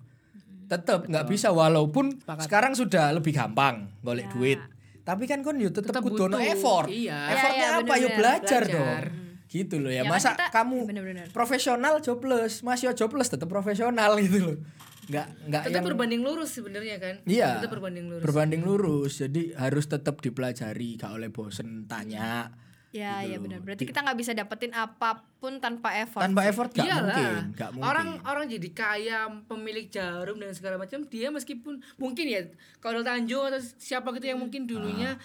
Tetap 0.68 1.08
nggak 1.08 1.26
bisa 1.32 1.50
walaupun 1.50 2.20
sekarang 2.44 2.76
sudah 2.76 3.10
lebih 3.16 3.34
gampang 3.34 3.88
golek 4.04 4.30
duit. 4.36 4.60
Tapi 5.04 5.28
kan 5.28 5.44
kon 5.44 5.60
yo 5.60 5.68
tetep 5.72 5.92
Tetep 5.92 6.04
kudu 6.04 6.32
effort. 6.40 6.88
Iya. 6.88 7.36
Effortnya 7.36 7.60
Iya, 7.60 7.72
iya, 7.76 7.80
apa? 7.84 7.94
Yo 8.00 8.08
bener-bener. 8.08 8.18
belajar, 8.20 8.62
Belajar. 8.64 9.04
dong. 9.04 9.23
Gitu 9.54 9.78
loh 9.78 9.88
ya. 9.88 10.02
Ya 10.02 10.04
kan 10.04 10.12
Masa 10.12 10.30
kita- 10.34 10.50
kamu 10.52 10.78
bener-bener. 10.84 11.26
profesional 11.30 12.02
jobless, 12.02 12.60
masih 12.60 12.90
jobless 12.92 13.30
tetap 13.30 13.46
profesional 13.46 14.18
gitu 14.26 14.38
loh. 14.42 14.58
Nggak 15.04 15.28
nggak 15.46 15.62
tetap 15.64 15.78
yang 15.78 15.86
berbanding 15.86 16.22
lurus 16.22 16.50
sebenarnya 16.50 16.96
kan 16.96 17.16
Iya. 17.24 17.60
tetap 17.60 17.72
berbanding 17.72 18.08
lurus 18.08 18.24
Berbanding 18.24 18.62
lurus. 18.64 19.14
Jadi 19.20 19.54
harus 19.54 19.86
tetap 19.86 20.18
dipelajari, 20.18 20.96
gak 20.96 21.12
oleh 21.12 21.28
bosen 21.28 21.86
tanya. 21.86 22.50
Ya, 22.90 23.20
Gitu 23.20 23.30
ya 23.30 23.38
benar. 23.38 23.60
Berarti 23.60 23.84
kita 23.84 24.00
nggak 24.00 24.16
bisa 24.16 24.32
dapetin 24.32 24.70
apa 24.72 25.26
pun 25.36 25.58
tanpa 25.58 25.98
effort. 25.98 26.22
tanpa 26.22 26.46
effort 26.46 26.70
gak 26.72 26.86
Iyalah. 26.86 27.02
mungkin, 27.04 27.36
gak 27.52 27.70
mungkin. 27.74 27.90
Orang 27.90 28.08
orang 28.24 28.46
jadi 28.48 28.70
kaya, 28.70 29.20
pemilik 29.44 29.86
jarum 29.88 30.38
dan 30.38 30.54
segala 30.54 30.78
macam, 30.78 31.02
dia 31.04 31.28
meskipun 31.28 31.82
mungkin 31.96 32.26
ya 32.26 32.42
kalau 32.80 33.02
Tanjung 33.02 33.44
atau 33.44 33.60
siapa 33.76 34.08
gitu 34.14 34.26
yang 34.28 34.38
mungkin 34.38 34.64
dulunya 34.64 35.18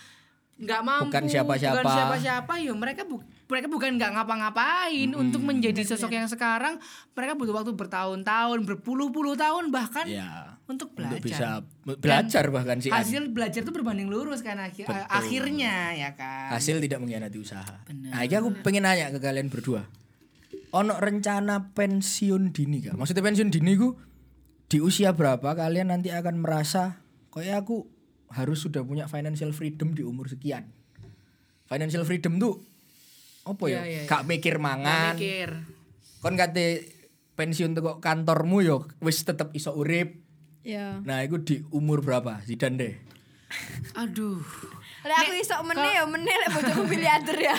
nggak 0.58 0.80
mampu. 0.82 1.14
Bukan 1.14 1.24
siapa-siapa. 1.30 1.74
bukan 1.78 1.86
siapa-siapa, 1.86 2.52
ya 2.58 2.74
mereka 2.74 3.06
bu- 3.06 3.22
mereka 3.46 3.70
bukan 3.70 3.94
nggak 3.94 4.10
ngapa-ngapain 4.10 5.10
untuk 5.14 5.40
menjadi 5.40 5.86
sosok 5.86 6.10
yang 6.12 6.26
sekarang 6.26 6.82
mereka 7.14 7.38
butuh 7.38 7.54
waktu 7.54 7.72
bertahun-tahun, 7.78 8.66
berpuluh-puluh 8.66 9.38
tahun 9.38 9.70
bahkan 9.70 10.04
ya 10.10 10.58
untuk 10.66 10.92
untuk 10.92 11.16
belajar. 11.22 11.22
bisa 11.22 11.48
belajar 11.96 12.44
bahkan 12.52 12.76
sih 12.82 12.90
Hasil 12.92 13.30
belajar 13.32 13.62
itu 13.64 13.72
berbanding 13.72 14.10
lurus 14.10 14.42
kan 14.42 14.58
akhir, 14.58 14.90
akhirnya 15.08 15.94
ya 15.96 16.10
kan. 16.18 16.52
hasil 16.52 16.82
tidak 16.82 17.00
mengkhianati 17.00 17.38
usaha. 17.38 17.86
Nah, 17.88 18.20
ini 18.26 18.34
aku 18.36 18.52
pengen 18.60 18.84
nanya 18.84 19.14
ke 19.14 19.22
kalian 19.22 19.48
berdua. 19.48 19.86
Ono 20.76 20.92
rencana 21.00 21.72
pensiun 21.72 22.52
dini 22.52 22.84
kah? 22.84 22.98
Maksudnya 22.98 23.24
pensiun 23.24 23.48
dini 23.48 23.72
ku 23.80 23.96
di 24.68 24.84
usia 24.84 25.16
berapa 25.16 25.56
kalian 25.56 25.88
nanti 25.88 26.12
akan 26.12 26.44
merasa 26.44 27.00
kayak 27.32 27.64
aku 27.64 27.88
harus 28.32 28.58
sudah 28.61 28.85
punya 28.85 29.08
financial 29.08 29.52
freedom 29.52 29.97
di 29.97 30.04
umur 30.04 30.28
sekian. 30.28 30.68
Financial 31.68 32.04
freedom 32.04 32.40
tuh 32.40 32.61
apa 33.44 33.64
ya? 33.68 33.80
Iya, 33.85 33.85
iya, 33.85 34.00
Gak 34.08 34.25
mikir 34.28 34.56
Nggak 34.56 34.64
mangan. 34.64 35.14
mikir. 35.16 35.50
Kon 36.20 36.35
kate 36.37 36.66
pensiun 37.38 37.73
tuh 37.73 38.02
kantormu 38.02 38.61
yo 38.61 38.85
wis 39.00 39.23
tetep 39.23 39.52
iso 39.54 39.73
urip. 39.73 40.18
Ya. 40.66 41.00
Nah, 41.00 41.25
itu 41.25 41.40
di 41.40 41.56
umur 41.73 42.04
berapa? 42.04 42.44
Zidan 42.44 42.76
deh. 42.76 42.99
Aduh. 43.97 44.42
Lah 45.06 45.25
aku 45.25 45.32
iso 45.40 45.56
meneh 45.64 45.97
ya 45.97 46.04
meneh 46.04 46.35
lek 46.44 46.50
bojoku 46.52 46.85
miliarder 46.85 47.38
ya. 47.38 47.56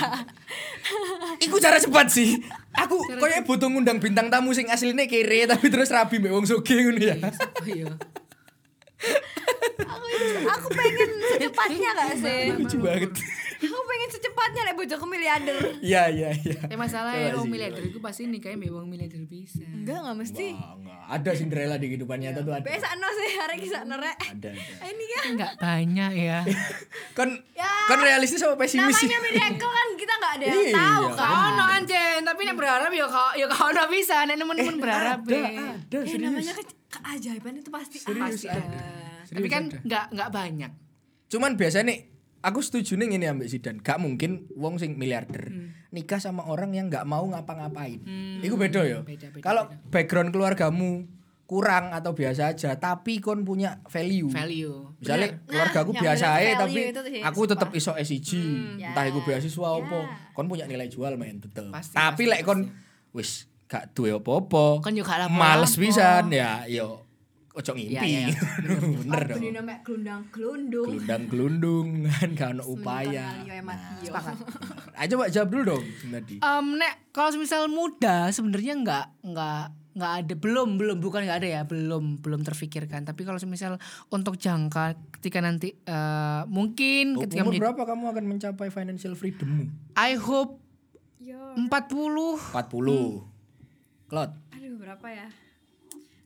Iku 1.45 1.57
cara 1.57 1.81
cepat 1.81 2.11
sih. 2.13 2.38
Aku 2.77 3.01
koyo 3.17 3.41
butuh 3.47 3.71
ngundang 3.71 3.97
bintang 3.97 4.29
tamu 4.29 4.53
sing 4.53 4.69
asline 4.69 5.09
kere 5.09 5.49
tapi 5.49 5.71
terus 5.73 5.89
rabi 5.89 6.21
mbek 6.21 6.29
wong 6.35 6.45
sugih 6.45 6.85
ngono 6.85 7.01
ya. 7.01 7.15
Oh 7.17 7.65
iya. 7.65 7.89
Aku 10.48 10.67
pengen 10.71 11.09
secepatnya 11.27 11.89
gak 11.91 12.13
sih? 12.17 12.43
Lucu 12.53 12.77
banget. 12.79 13.12
aku 13.59 13.81
pengen 13.83 14.09
secepatnya 14.09 14.62
lek 14.63 14.75
bojoku 14.75 15.05
miliarder. 15.05 15.57
Iya 15.79 16.07
iya 16.07 16.29
iya. 16.33 16.59
Eh 16.65 16.75
masalah 16.75 17.12
Coba 17.12 17.25
ya 17.25 17.36
wong 17.36 17.50
miliarder 17.50 17.83
itu 17.83 18.00
pasti 18.00 18.24
nikahnya 18.25 18.55
mbek 18.57 18.71
wong 18.71 18.88
miliarder 18.88 19.19
bisa. 19.21 19.59
Enggak 19.65 20.00
enggak 20.00 20.17
mesti. 20.17 20.48
Wah, 20.53 20.74
enggak. 20.74 20.98
Ada 21.09 21.31
Cinderella 21.33 21.75
di 21.75 21.88
kehidupan 21.88 22.17
nyata 22.17 22.39
tuh 22.39 22.53
ada. 22.53 22.62
Biasa 22.62 22.88
no 22.95 23.07
sih 23.09 23.29
hari 23.36 23.55
kisah 23.57 23.81
norek. 23.83 24.15
Ada 24.15 24.50
ada. 24.50 24.51
Ah, 24.79 24.88
Ini 24.88 25.03
ya. 25.05 25.21
Enggak 25.27 25.51
banyak 25.65 26.12
ya. 26.15 26.39
Kon 27.12 27.29
Ya. 27.51 27.67
kon 27.86 28.00
realistis 28.00 28.39
sama 28.39 28.55
pesimis 28.55 28.95
sih. 28.95 29.05
Namanya 29.05 29.27
miracle 29.50 29.67
kan 29.69 29.88
kita 29.93 30.13
nggak 30.15 30.31
ada 30.31 30.45
yang 30.45 30.59
Iya. 30.62 30.75
tahu 30.75 31.03
kan. 31.12 31.27
Kau 31.27 31.48
no 31.51 31.63
anjen, 31.67 32.19
tapi 32.21 32.41
nek 32.41 32.55
berharap 32.55 32.91
ya 32.91 33.05
kau 33.05 33.29
ya 33.33 33.45
kau 33.48 33.69
no 33.69 33.83
bisa, 33.88 34.24
nek 34.24 34.36
nemen-nemen 34.36 34.77
berharap 34.77 35.19
Ada 35.21 35.36
ya. 35.36 35.50
ada 35.75 35.98
Eh 35.98 36.05
serius. 36.05 36.24
namanya 36.24 36.53
ke 36.53 36.63
keajaiban 36.89 37.53
itu 37.55 37.69
pasti 37.69 37.98
Serius 37.98 38.45
ada. 38.45 38.63
Tapi 39.29 39.48
kan 39.50 39.69
ada. 39.69 39.79
enggak 39.86 40.05
enggak 40.13 40.29
banyak. 40.33 40.71
Cuman 41.29 41.51
biasanya 41.55 41.93
nih 41.93 42.00
aku 42.41 42.59
setuju 42.63 42.98
nih 42.98 43.07
ini 43.19 43.25
ambek 43.29 43.48
Zidan. 43.50 43.77
Gak 43.83 44.01
mungkin 44.01 44.50
wong 44.57 44.81
sing 44.81 44.98
miliarder 44.98 45.53
nikah 45.89 46.21
sama 46.21 46.45
orang 46.45 46.69
yang 46.74 46.86
nggak 46.88 47.05
mau 47.05 47.25
ngapa-ngapain. 47.25 48.01
Iku 48.45 48.55
beda 48.55 48.86
ya. 48.86 49.01
Beda, 49.01 49.33
beda, 49.33 49.41
Kalau 49.41 49.63
background 49.89 50.29
keluargamu 50.29 51.09
kurang 51.50 51.89
atau 51.89 52.13
biasa 52.13 52.53
aja 52.53 52.77
tapi 52.77 53.17
kon 53.17 53.41
punya 53.41 53.81
value. 53.89 54.29
Value. 54.29 54.93
Misalnya 55.01 55.33
Bener. 55.33 55.50
keluarga 55.50 55.77
aku 55.81 55.91
Nah, 55.98 56.01
biasa 56.05 56.25
aja 56.38 56.50
tapi 56.62 56.79
itu 56.93 57.01
sih, 57.09 57.21
aku 57.25 57.41
tetap 57.50 57.69
iso 57.74 57.91
SIG. 57.98 58.29
Ya. 58.77 58.93
Entah 58.93 59.09
iku 59.09 59.25
beasiswa 59.25 59.67
apa, 59.81 60.00
kon 60.38 60.45
punya 60.45 60.69
nilai 60.69 60.86
jual 60.86 61.17
main 61.17 61.41
tetep. 61.41 61.74
Pasti, 61.74 61.98
tapi 61.98 62.29
lek 62.29 62.45
kon 62.45 62.69
wis 63.17 63.50
gak 63.65 63.98
duwe 63.98 64.13
apa-apa. 64.13 64.86
Kon 64.86 64.93
yo 64.93 65.01
gak 65.01 65.25
lapo-lapo. 65.25 65.41
Males 65.41 65.74
pisan 65.74 66.29
ya, 66.29 66.69
yo 66.69 67.08
ojo 67.51 67.71
ngimpi. 67.71 67.95
Ya, 67.95 68.03
ya, 68.03 68.19
ya. 68.27 68.39
Bener 68.61 69.09
Apa 69.19 69.27
dong. 69.27 69.39
ini 69.39 69.49
namanya 69.51 69.79
gelundang 69.81 70.21
gelundung. 70.29 70.87
Gelundang-gelundung 70.91 71.87
kan 72.11 72.29
gak 72.31 72.49
ono 72.53 72.63
upaya. 72.67 73.25
Emat 73.43 73.79
yo. 74.01 74.13
Ayo 74.93 75.07
coba 75.11 75.25
jawab 75.27 75.49
dulu 75.49 75.63
dong 75.69 75.83
tadi. 76.09 76.35
Em 76.37 76.67
nek 76.75 76.93
kalau 77.09 77.29
misal 77.35 77.67
muda 77.67 78.29
sebenarnya 78.29 78.73
enggak 78.75 79.05
enggak 79.21 79.65
nggak 79.89 80.13
ada 80.15 80.33
belum 80.33 80.77
belum 80.77 80.97
bukan 80.97 81.25
nggak 81.25 81.39
ada 81.39 81.49
ya 81.49 81.61
belum 81.65 82.21
belum 82.21 82.41
terfikirkan 82.41 83.03
tapi 83.03 83.25
kalau 83.25 83.35
misal 83.43 83.75
untuk 84.07 84.37
jangka 84.37 84.95
ketika 85.11 85.41
nanti 85.41 85.75
eh, 85.75 86.41
mungkin 86.47 87.17
ketika 87.19 87.41
Umur 87.41 87.51
menjadi- 87.51 87.63
berapa 87.67 87.83
kamu 87.83 88.03
akan 88.07 88.23
mencapai 88.25 88.69
financial 88.69 89.13
freedommu? 89.13 89.67
I 89.97 90.15
hope 90.15 90.61
Yo. 91.19 91.35
40 91.57 91.67
40. 91.67 93.27
Klot. 94.07 94.31
Aduh 94.49 94.73
berapa 94.77 95.07
ya? 95.09 95.27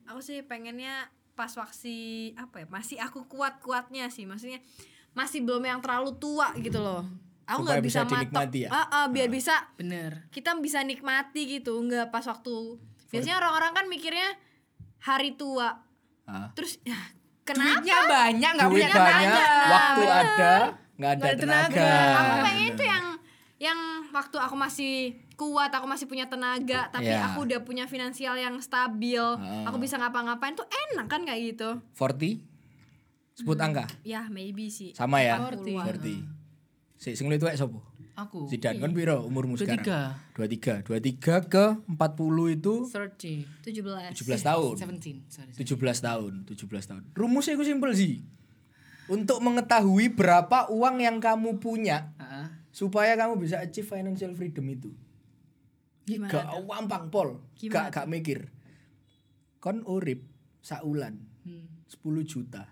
Aku 0.10 0.20
sih 0.20 0.44
pengennya 0.44 1.08
pas 1.34 1.50
waktu 1.56 1.96
apa 2.38 2.64
ya? 2.64 2.66
Masih 2.70 2.98
aku 3.00 3.26
kuat-kuatnya 3.28 4.08
sih. 4.10 4.24
Maksudnya 4.28 4.60
masih 5.14 5.46
belum 5.46 5.64
yang 5.64 5.80
terlalu 5.80 6.18
tua 6.18 6.54
gitu 6.60 6.82
loh. 6.82 7.06
Aku 7.44 7.68
nggak 7.68 7.84
bisa 7.84 8.08
bisa, 8.08 8.24
matok. 8.24 8.56
ya? 8.56 8.70
Ah, 8.72 8.88
ah, 8.88 9.06
biar 9.12 9.28
bisa 9.28 9.68
bener 9.76 10.32
kita 10.32 10.56
bisa 10.64 10.80
nikmati 10.82 11.60
gitu. 11.60 11.76
Nggak 11.76 12.10
pas 12.10 12.24
waktu. 12.24 12.80
Biasanya 13.12 13.38
orang-orang 13.44 13.72
kan 13.76 13.86
mikirnya 13.92 14.30
hari 15.04 15.36
tua. 15.36 15.84
Ah. 16.24 16.50
Terus 16.56 16.80
ya 16.88 16.96
kenapa? 17.44 17.84
duitnya 17.84 18.00
banyak 18.08 18.52
nggak 18.56 18.70
punya 18.72 18.88
banyak, 18.88 18.96
tenaga 18.96 19.46
waktu 19.68 20.02
bener. 20.02 20.16
ada, 20.16 20.54
nggak 20.96 21.12
ada 21.12 21.20
Nggak 21.20 21.34
ada 21.36 21.42
tenaga. 21.44 21.68
tenaga. 21.76 22.16
Aku 22.16 22.36
pengen 22.48 22.66
itu 22.72 22.84
yang 22.88 23.06
yang 23.60 23.80
waktu 24.12 24.38
aku 24.40 24.56
masih 24.56 24.94
kuat, 25.44 25.68
aku 25.70 25.84
masih 25.84 26.08
punya 26.08 26.26
tenaga, 26.26 26.88
tapi 26.88 27.08
Ya. 27.08 27.28
aku 27.28 27.44
udah 27.44 27.60
punya 27.60 27.84
finansial 27.84 28.36
yang 28.36 28.56
stabil, 28.60 29.20
Ah. 29.20 29.68
aku 29.68 29.78
bisa 29.78 29.98
ngapa-ngapain 29.98 30.54
tuh 30.54 30.64
enak 30.90 31.08
kan 31.08 31.24
kayak 31.24 31.54
gitu. 31.54 31.70
40 31.92 32.40
sebut 33.34 33.58
angka? 33.58 33.90
Ya 34.04 34.30
maybe 34.30 34.70
sih. 34.70 34.94
sama 34.94 35.20
ya? 35.20 35.42
40-an. 35.42 35.84
40 36.00 36.24
si 36.96 37.12
sing 37.14 37.28
itu 37.28 37.44
sopo 37.54 37.84
aku. 38.16 38.48
Zidan 38.48 38.80
kan 38.80 38.96
piro 38.96 39.26
umurmu 39.26 39.60
sekarang? 39.60 39.84
23 40.32 40.86
23 40.86 40.86
23 40.88 41.52
ke 41.52 41.66
40 41.84 42.56
itu? 42.56 42.74
30 42.88 43.60
17. 43.60 44.16
17 44.16 44.40
tahun. 44.40 44.74
17 44.80 45.28
sorry, 45.28 45.52
sorry. 45.52 45.52
17 45.52 46.00
tahun 46.00 46.32
17 46.48 46.88
tahun. 46.88 47.04
Rumusnya 47.12 47.60
itu 47.60 47.66
simpel 47.68 47.92
sih. 47.92 48.24
Untuk 49.04 49.44
mengetahui 49.44 50.16
berapa 50.16 50.72
uang 50.72 51.04
yang 51.04 51.20
kamu 51.20 51.60
punya 51.60 52.16
Ah, 52.16 52.48
supaya 52.72 53.20
kamu 53.20 53.36
bisa 53.36 53.60
achieve 53.60 53.84
financial 53.84 54.32
freedom 54.32 54.64
itu 54.66 54.90
Gimana 56.04 56.32
gak 56.32 56.46
gampang 56.68 57.06
pol. 57.08 57.30
Gimana 57.56 57.88
gak 57.88 58.04
gak 58.04 58.08
mikir. 58.12 58.40
Kon 59.58 59.84
urip 59.88 60.24
saulan. 60.60 61.16
Hmm, 61.44 61.68
10 61.88 62.24
juta. 62.24 62.68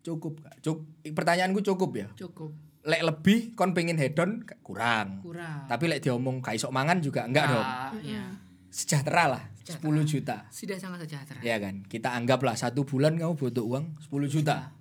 Cukup 0.00 0.40
gak? 0.40 0.62
Cuk 0.62 0.86
pertanyaanku 1.02 1.60
cukup 1.60 1.90
ya? 1.98 2.08
Cukup. 2.14 2.54
Lek 2.80 3.02
lebih 3.04 3.52
kon 3.52 3.74
pengen 3.76 3.98
hedon 3.98 4.46
kurang. 4.62 5.20
Kurang. 5.20 5.66
Tapi 5.66 5.84
lek 5.86 6.00
diomong 6.00 6.40
gak 6.40 6.56
iso 6.56 6.70
mangan 6.70 7.02
juga 7.02 7.26
enggak 7.26 7.46
dong 7.50 7.66
Ah, 7.66 7.92
ya. 8.00 8.24
sejahtera 8.70 9.28
lah 9.28 9.42
Sejahtera. 9.60 9.90
10 9.92 10.06
juta. 10.08 10.36
Sudah 10.48 10.78
sangat 10.78 10.98
sejahtera. 11.04 11.38
Ya 11.42 11.60
kan? 11.60 11.84
Kita 11.84 12.14
anggaplah 12.14 12.56
satu 12.56 12.86
bulan 12.86 13.18
kamu 13.18 13.34
butuh 13.36 13.66
uang 13.66 13.98
10 14.00 14.30
juta. 14.30 14.72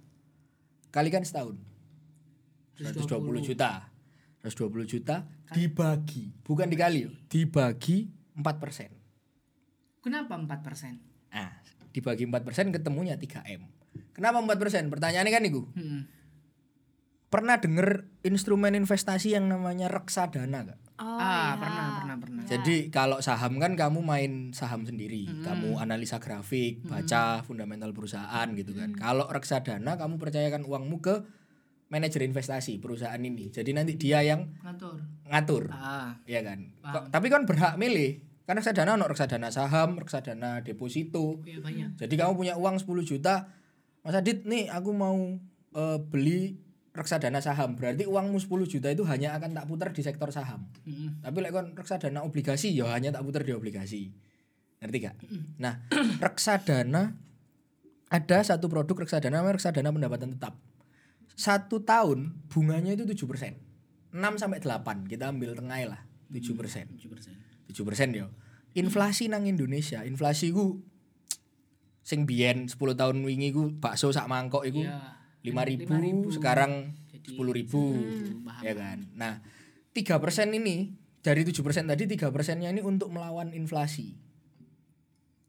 Kalikan 0.90 1.22
setahun. 1.22 1.58
120 2.80 3.44
juta 3.44 3.92
120 4.44 4.88
juta 4.88 5.28
dibagi. 5.52 6.32
Bukan 6.44 6.68
dikali 6.72 7.08
dibagi 7.28 8.08
4 8.38 8.64
persen. 8.64 8.90
Kenapa 10.00 10.40
4 10.40 10.48
persen? 10.64 10.94
Nah 11.30 11.60
dibagi 11.90 12.24
4 12.26 12.46
persen 12.46 12.66
ketemunya 12.70 13.18
3 13.18 13.44
m. 13.60 13.68
Kenapa 14.14 14.40
4 14.40 14.62
persen? 14.62 14.84
Pertanyaannya 14.88 15.34
kan 15.34 15.44
itu 15.44 15.62
hmm. 15.76 16.02
pernah 17.30 17.58
denger 17.58 18.08
instrumen 18.26 18.78
investasi 18.78 19.36
yang 19.36 19.50
namanya 19.50 19.90
reksadana 19.90 20.74
gak? 20.74 20.80
Oh, 21.00 21.16
ah 21.16 21.56
ya. 21.56 21.62
pernah 21.64 21.86
pernah 21.96 22.18
pernah. 22.20 22.44
Jadi 22.44 22.76
kalau 22.92 23.24
saham 23.24 23.56
kan 23.56 23.80
kamu 23.80 24.04
main 24.04 24.52
saham 24.52 24.84
sendiri, 24.84 25.32
kamu 25.48 25.80
analisa 25.80 26.20
grafik, 26.20 26.84
baca 26.84 27.40
fundamental 27.48 27.96
perusahaan 27.96 28.48
gitu 28.52 28.76
kan. 28.76 28.92
Kalau 29.00 29.24
reksadana 29.32 29.96
kamu 29.96 30.20
percayakan 30.20 30.68
uangmu 30.68 31.00
ke 31.00 31.24
manajer 31.90 32.22
investasi 32.24 32.78
perusahaan 32.78 33.20
ini. 33.20 33.50
Jadi 33.50 33.74
nanti 33.74 33.98
dia 33.98 34.22
yang 34.22 34.46
ngatur 34.62 35.02
ngatur, 35.30 35.64
ah 35.74 36.18
ya 36.26 36.42
kan. 36.42 36.74
Tapi 37.10 37.28
kan 37.30 37.46
berhak 37.46 37.78
milih. 37.78 38.26
Kan 38.50 38.58
reksadana 38.58 38.98
ono 38.98 39.06
reksadana 39.06 39.54
saham, 39.54 40.02
reksadana 40.02 40.66
deposito. 40.66 41.38
ya 41.46 41.62
banyak 41.62 42.02
Jadi 42.02 42.14
kamu 42.18 42.34
punya 42.34 42.58
uang 42.58 42.82
10 42.82 43.06
juta, 43.06 43.54
Mas 44.02 44.18
Adit 44.18 44.42
nih 44.50 44.74
aku 44.74 44.90
mau 44.90 45.38
eh, 45.78 45.98
beli 46.02 46.58
reksadana 46.98 47.46
saham. 47.46 47.78
Berarti 47.78 48.10
uangmu 48.10 48.42
10 48.42 48.50
juta 48.66 48.90
itu 48.90 49.06
hanya 49.06 49.38
akan 49.38 49.54
tak 49.54 49.66
putar 49.70 49.94
di 49.94 50.02
sektor 50.02 50.34
saham. 50.34 50.66
Hmm. 50.82 51.22
Tapi 51.22 51.38
lek 51.46 51.54
kon 51.54 51.68
reksadana 51.78 52.26
obligasi 52.26 52.74
ya 52.74 52.90
hanya 52.90 53.14
tak 53.14 53.22
putar 53.22 53.46
di 53.46 53.54
obligasi. 53.54 54.10
Ngerti 54.80 54.98
gak? 54.98 55.16
Nah, 55.60 55.86
reksadana 56.24 57.14
ada 58.10 58.38
satu 58.42 58.66
produk 58.72 59.06
reksadana 59.06 59.44
namanya 59.44 59.62
reksadana 59.62 59.94
pendapatan 59.94 60.34
tetap. 60.34 60.58
Satu 61.40 61.80
tahun 61.88 62.36
bunganya 62.52 63.00
itu 63.00 63.08
7%. 63.08 63.56
6 64.12 64.20
sampai 64.36 64.60
8 64.60 65.08
kita 65.08 65.32
ambil 65.32 65.56
tengah 65.56 65.80
lah 65.88 66.02
7 66.28 66.60
persen. 66.60 66.92
7 67.00 67.08
persen. 67.08 67.34
7 67.72 67.88
persen 67.88 68.12
yo. 68.12 68.28
Inflasi 68.76 69.32
nang 69.32 69.48
Indonesia 69.48 70.04
inflasi 70.04 70.52
ku 70.52 70.84
sing 72.04 72.28
biyen 72.28 72.68
10 72.68 72.76
tahun 72.76 73.24
wingi 73.24 73.56
ku 73.56 73.72
bakso 73.80 74.12
sak 74.12 74.28
mangkok 74.28 74.68
iku 74.68 74.84
Iya. 74.84 75.16
lima 75.40 75.64
ribu 75.64 76.28
sekarang 76.36 76.92
sepuluh 77.24 77.56
ribu 77.56 77.96
ya 78.60 78.76
kan? 78.76 79.08
Nah 79.16 79.40
tiga 79.96 80.20
persen 80.20 80.52
ini 80.52 80.92
dari 81.24 81.48
tujuh 81.48 81.64
persen 81.64 81.88
tadi 81.88 82.10
tiga 82.10 82.28
persennya 82.34 82.68
ini 82.74 82.84
untuk 82.84 83.14
melawan 83.14 83.56
inflasi 83.56 84.18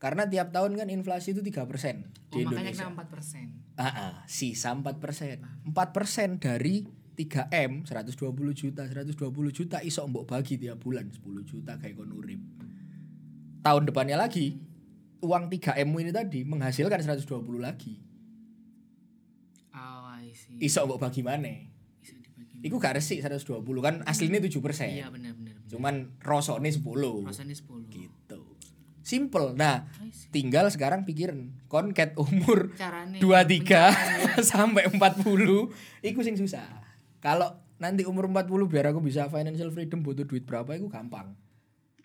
karena 0.01 0.25
tiap 0.25 0.49
tahun 0.49 0.75
kan 0.75 0.89
inflasi 0.89 1.31
itu 1.31 1.41
tiga 1.41 1.63
persen 1.65 2.09
di 2.27 2.41
Oh, 2.41 2.49
makanya 2.49 2.73
Indonesia 2.73 2.85
kena 2.89 2.97
4 2.97 3.13
persen. 3.13 3.47
Ah, 3.75 3.85
ah, 3.87 4.15
sisa 4.25 4.73
4 4.73 4.97
persen 4.97 5.37
4 5.63 5.71
persen 5.93 6.29
dari 6.37 6.89
3M 7.13 7.85
120 7.85 8.17
juta 8.51 8.83
120 8.83 9.13
juta 9.51 9.77
iso 9.81 10.01
mbok 10.03 10.25
bagi 10.27 10.57
tiap 10.57 10.81
bulan 10.81 11.05
10 11.07 11.21
juta 11.45 11.77
kayak 11.77 11.95
kon 11.95 12.09
urip 12.11 12.41
tahun 13.61 13.85
depannya 13.85 14.17
lagi 14.17 14.57
uang 15.21 15.49
3M 15.49 15.93
ini 15.99 16.11
tadi 16.11 16.41
menghasilkan 16.43 16.97
120 16.99 17.29
lagi 17.61 18.01
Oh, 19.71 20.17
I 20.17 20.33
see. 20.33 20.59
iso 20.61 20.83
mbok 20.83 20.99
bagi 20.99 21.21
mana. 21.21 21.53
Iku 22.61 22.77
gak 22.77 22.97
resik 22.97 23.21
120 23.21 23.57
kan 23.81 24.05
aslinya 24.05 24.37
7 24.39 24.61
persen 24.61 24.93
Iya 24.93 25.09
benar 25.09 25.33
benar. 25.33 25.57
cuman 25.65 26.13
rosone 26.21 26.69
10 26.69 26.85
Rasanya 27.25 27.57
10. 27.57 27.89
gitu 27.89 28.40
simple 29.11 29.59
nah 29.59 29.91
tinggal 30.31 30.71
sekarang 30.71 31.03
pikirin 31.03 31.51
kon 31.67 31.91
ket 31.91 32.15
umur 32.15 32.71
Carane 32.79 33.19
23 33.19 34.47
sampai 34.55 34.87
40 34.95 36.07
iku 36.07 36.21
sing 36.23 36.39
susah. 36.39 36.67
Kalau 37.19 37.59
nanti 37.83 38.07
umur 38.07 38.31
40 38.31 38.71
biar 38.71 38.95
aku 38.95 39.03
bisa 39.03 39.27
financial 39.29 39.75
freedom 39.75 40.01
butuh 40.07 40.25
duit 40.25 40.47
berapa 40.47 40.79
iku 40.79 40.87
gampang. 40.89 41.35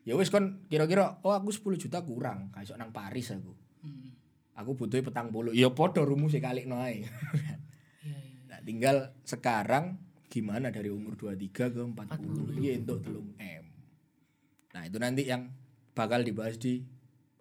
Ya 0.06 0.18
wis 0.18 0.34
kon 0.34 0.66
kira-kira 0.68 1.22
oh 1.22 1.34
aku 1.34 1.54
10 1.54 1.82
juta 1.82 2.02
kurang, 2.02 2.50
kayak 2.52 2.78
nang 2.78 2.90
Paris 2.90 3.34
aku. 3.34 3.54
Hmm. 3.86 4.14
Aku 4.58 4.74
butuh 4.74 5.02
petang 5.02 5.30
puluh. 5.30 5.52
Ya 5.52 5.70
podo 5.74 6.02
rumus 6.04 6.34
kali 6.36 6.66
ae. 6.66 7.06
Iya 8.06 8.22
iya. 8.22 8.46
nah, 8.46 8.60
tinggal 8.62 9.18
sekarang 9.26 9.98
gimana 10.30 10.70
dari 10.70 10.94
umur 10.94 11.18
23 11.18 11.74
ke 11.74 11.82
40. 11.82 12.62
Iya 12.62 12.86
untuk 12.86 13.02
telung 13.02 13.34
M. 13.42 13.66
Nah, 14.78 14.84
itu 14.86 15.02
nanti 15.02 15.26
yang 15.26 15.50
bakal 15.98 16.22
dibahas 16.22 16.62
di 16.62 16.86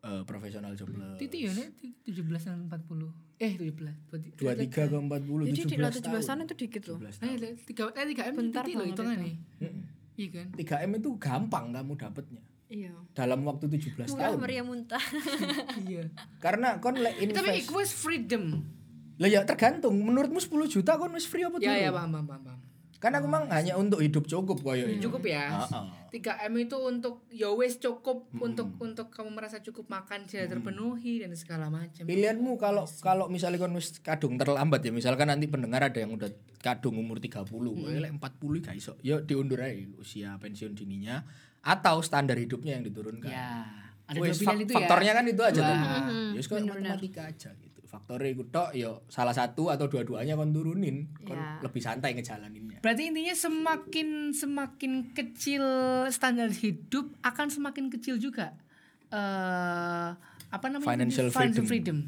eh, 0.04 0.22
profesional 0.22 0.72
jobless. 0.74 1.16
Titi 1.16 1.38
ya 1.40 1.50
nek 1.50 1.68
17 2.04 2.44
dan 2.44 2.68
40. 2.68 3.08
Eh 3.36 3.52
17. 3.56 3.74
Berarti 4.06 4.28
23 4.36 4.68
ke 4.70 4.82
40 4.86 5.48
Jadi 5.48 5.50
di 5.50 5.64
17 5.66 5.80
tahun. 5.98 6.20
17 6.20 6.28
tahun 6.28 6.40
itu 6.42 6.54
dikit 6.60 6.82
loh. 6.86 6.98
17 7.00 7.18
tahun. 7.18 7.28
Eh 7.32 7.54
3 7.64 7.90
eh 7.90 8.04
3 8.12 8.30
M 8.30 8.34
Bentar 8.38 8.62
titi 8.62 8.72
loh 8.72 8.80
banget 8.80 8.92
hitungannya. 8.92 9.34
Mm-mm. 9.58 9.82
Iya 10.14 10.28
kan? 10.30 10.46
3M 10.54 10.90
itu 10.94 11.10
gampang 11.18 11.64
kamu 11.70 11.92
dapatnya 11.96 12.42
Iya. 12.64 12.90
dalam 13.12 13.42
waktu 13.42 13.66
17 13.68 14.08
Murah 14.08 14.30
tahun. 14.30 14.38
meriah 14.38 14.62
muntah. 14.62 15.02
Iya. 15.84 16.06
Karena 16.38 16.78
kon 16.78 16.94
lek 16.96 17.16
Eh, 17.16 17.28
Tapi 17.28 17.50
invest. 17.50 17.66
itu 17.66 17.72
was 17.72 17.90
freedom. 17.90 18.62
Lah 19.14 19.26
ya 19.26 19.42
tergantung 19.42 19.94
menurutmu 19.96 20.38
10 20.38 20.50
juta 20.70 20.94
kon 20.94 21.10
wis 21.12 21.22
free 21.24 21.42
apa 21.42 21.58
Ya 21.58 21.74
ya 21.76 21.90
dulu? 21.90 21.98
paham 21.98 22.10
paham 22.14 22.40
paham. 22.40 22.53
Karena 23.04 23.20
aku 23.20 23.28
mang 23.28 23.44
hanya 23.52 23.76
untuk 23.76 24.00
hidup 24.00 24.24
cukup 24.24 24.64
koyo 24.64 24.88
ini. 24.88 24.96
Cukup 24.96 25.28
ya. 25.28 25.52
Heeh. 25.60 26.04
3 26.24 26.48
M 26.48 26.54
itu 26.56 26.76
untuk 26.80 27.28
ya 27.28 27.52
cukup 27.52 28.32
untuk 28.40 28.80
untuk 28.80 29.12
kamu 29.12 29.28
merasa 29.28 29.60
cukup 29.60 29.92
makan 29.92 30.24
sudah 30.24 30.48
terpenuhi 30.48 31.20
dan 31.20 31.36
segala 31.36 31.68
macam. 31.68 32.00
Pilihanmu 32.00 32.56
kalau 32.56 32.88
kalau 33.04 33.28
misalnya 33.28 33.60
kon 33.60 33.76
wis 33.76 34.00
kadung 34.00 34.40
terlambat 34.40 34.80
ya 34.80 34.88
misalkan 34.88 35.28
nanti 35.28 35.44
pendengar 35.52 35.84
ada 35.84 36.00
yang 36.00 36.16
udah 36.16 36.32
kadung 36.64 36.96
umur 36.96 37.20
30, 37.20 37.44
hmm. 37.44 38.00
lek 38.08 38.12
40 38.16 38.64
gak 38.64 38.76
iso. 38.78 38.96
Ya 39.04 39.20
diundur 39.20 39.60
aja 39.60 39.76
usia 40.00 40.40
pensiun 40.40 40.72
dininya 40.72 41.28
atau 41.60 42.00
standar 42.00 42.40
hidupnya 42.40 42.80
yang 42.80 42.88
diturunkan. 42.88 43.28
Ya. 43.28 43.68
Ada 44.08 44.16
pilihan 44.16 44.48
fak- 44.48 44.64
itu 44.64 44.72
ya. 44.72 44.76
faktornya 44.80 45.12
kan 45.12 45.24
itu 45.28 45.42
aja 45.44 45.60
tuh. 45.60 45.76
Wah. 45.76 46.08
Ya 46.32 46.38
wis 46.40 46.46
kok 46.48 46.56
matematika 46.62 47.22
aja 47.28 47.50
gitu. 47.58 47.73
Faktornya 47.94 48.30
itu 48.34 48.42
tok 48.50 48.74
ya 48.74 48.90
salah 49.06 49.30
satu 49.30 49.70
atau 49.70 49.86
dua-duanya 49.86 50.34
kon 50.34 50.50
turunin, 50.50 51.06
kon 51.22 51.38
Ya. 51.38 51.62
lebih 51.62 51.78
santai 51.78 52.10
ngejalaninnya. 52.18 52.82
Berarti 52.82 53.14
intinya 53.14 53.30
semakin 53.30 54.34
semakin 54.34 55.14
kecil 55.14 55.62
standar 56.10 56.50
hidup 56.50 57.14
akan 57.22 57.46
semakin 57.46 57.86
kecil 57.88 58.18
juga 58.18 58.50
eh 59.14 60.08
apa 60.50 60.66
namanya? 60.66 60.90
Financial 60.90 61.30
Financial 61.30 61.66
freedom. 61.66 61.98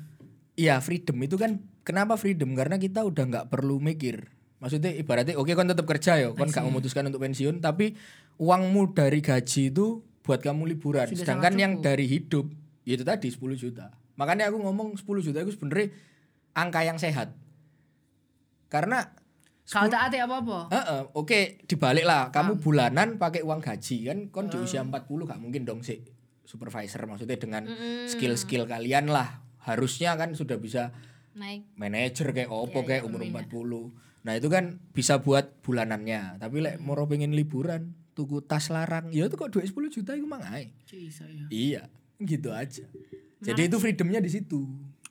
Iya 0.57 0.81
freedom 0.81 1.17
itu 1.21 1.37
kan 1.37 1.63
kenapa 1.87 2.19
freedom 2.19 2.57
karena 2.59 2.81
kita 2.81 3.07
udah 3.07 3.25
nggak 3.29 3.47
perlu 3.47 3.79
mikir 3.79 4.27
maksudnya 4.57 4.89
ibaratnya 4.91 5.37
oke 5.37 5.53
kon 5.53 5.69
tetap 5.69 5.85
kerja 5.85 6.17
ya 6.17 6.29
kon 6.33 6.49
nggak 6.49 6.65
memutuskan 6.65 7.07
untuk 7.07 7.21
pensiun 7.21 7.61
tapi 7.61 7.93
uangmu 8.41 8.97
dari 8.97 9.21
gaji 9.21 9.69
itu 9.69 10.01
buat 10.25 10.41
kamu 10.41 10.75
liburan 10.75 11.07
Sudah 11.13 11.23
sedangkan 11.23 11.55
yang 11.55 11.73
dari 11.79 12.09
hidup 12.09 12.49
ya 12.83 12.97
itu 12.97 13.05
tadi 13.05 13.29
10 13.29 13.39
juta 13.55 13.93
makanya 14.17 14.49
aku 14.51 14.59
ngomong 14.61 14.97
10 14.97 15.07
juta 15.23 15.39
itu 15.45 15.53
sebenarnya 15.55 15.93
angka 16.57 16.81
yang 16.83 16.97
sehat. 16.97 17.37
Karena 18.73 19.05
Kalau 19.67 19.91
tak 19.91 20.15
ada 20.15 20.31
apa-apa. 20.31 20.59
Heeh, 20.71 21.01
oke 21.19 21.41
dibalik 21.67 22.07
lah. 22.07 22.31
Kamu 22.31 22.63
bulanan 22.63 23.19
pakai 23.19 23.43
uang 23.43 23.59
gaji 23.59 23.97
kan? 24.07 24.19
Kon 24.31 24.47
di 24.47 24.63
usia 24.63 24.79
40 24.87 25.03
gak 25.27 25.43
mungkin 25.43 25.67
dong 25.67 25.83
sih 25.83 25.99
supervisor 26.47 27.03
maksudnya 27.11 27.35
dengan 27.35 27.67
skill-skill 28.07 28.71
kalian 28.71 29.11
lah. 29.11 29.43
Harusnya 29.67 30.15
kan 30.15 30.39
sudah 30.39 30.63
bisa 30.63 30.95
Naik. 31.35 31.67
manajer 31.75 32.31
kayak 32.31 32.49
opo 32.49 32.87
kayak 32.87 33.05
umur 33.05 33.27
40 33.27 34.07
nah 34.27 34.35
itu 34.35 34.51
kan 34.51 34.79
bisa 34.91 35.23
buat 35.23 35.63
bulanannya. 35.63 36.39
Tapi 36.39 36.57
lek 36.63 36.79
mau 36.83 36.99
pengen 37.07 37.35
liburan 37.35 37.95
tuku 38.15 38.43
tas 38.43 38.71
larang 38.71 39.11
ya 39.11 39.27
itu 39.27 39.35
kok 39.35 39.51
duit 39.51 39.67
10 39.67 39.91
juta 39.91 40.15
itu 40.15 40.27
mang 40.27 40.43
ae. 40.47 40.71
Bisa 40.87 41.27
ya. 41.27 41.47
iya 41.51 41.83
gitu 42.23 42.49
aja 42.55 42.87
jadi 43.39 43.67
itu 43.67 43.77
freedomnya 43.77 44.19
di 44.19 44.29
situ. 44.29 44.65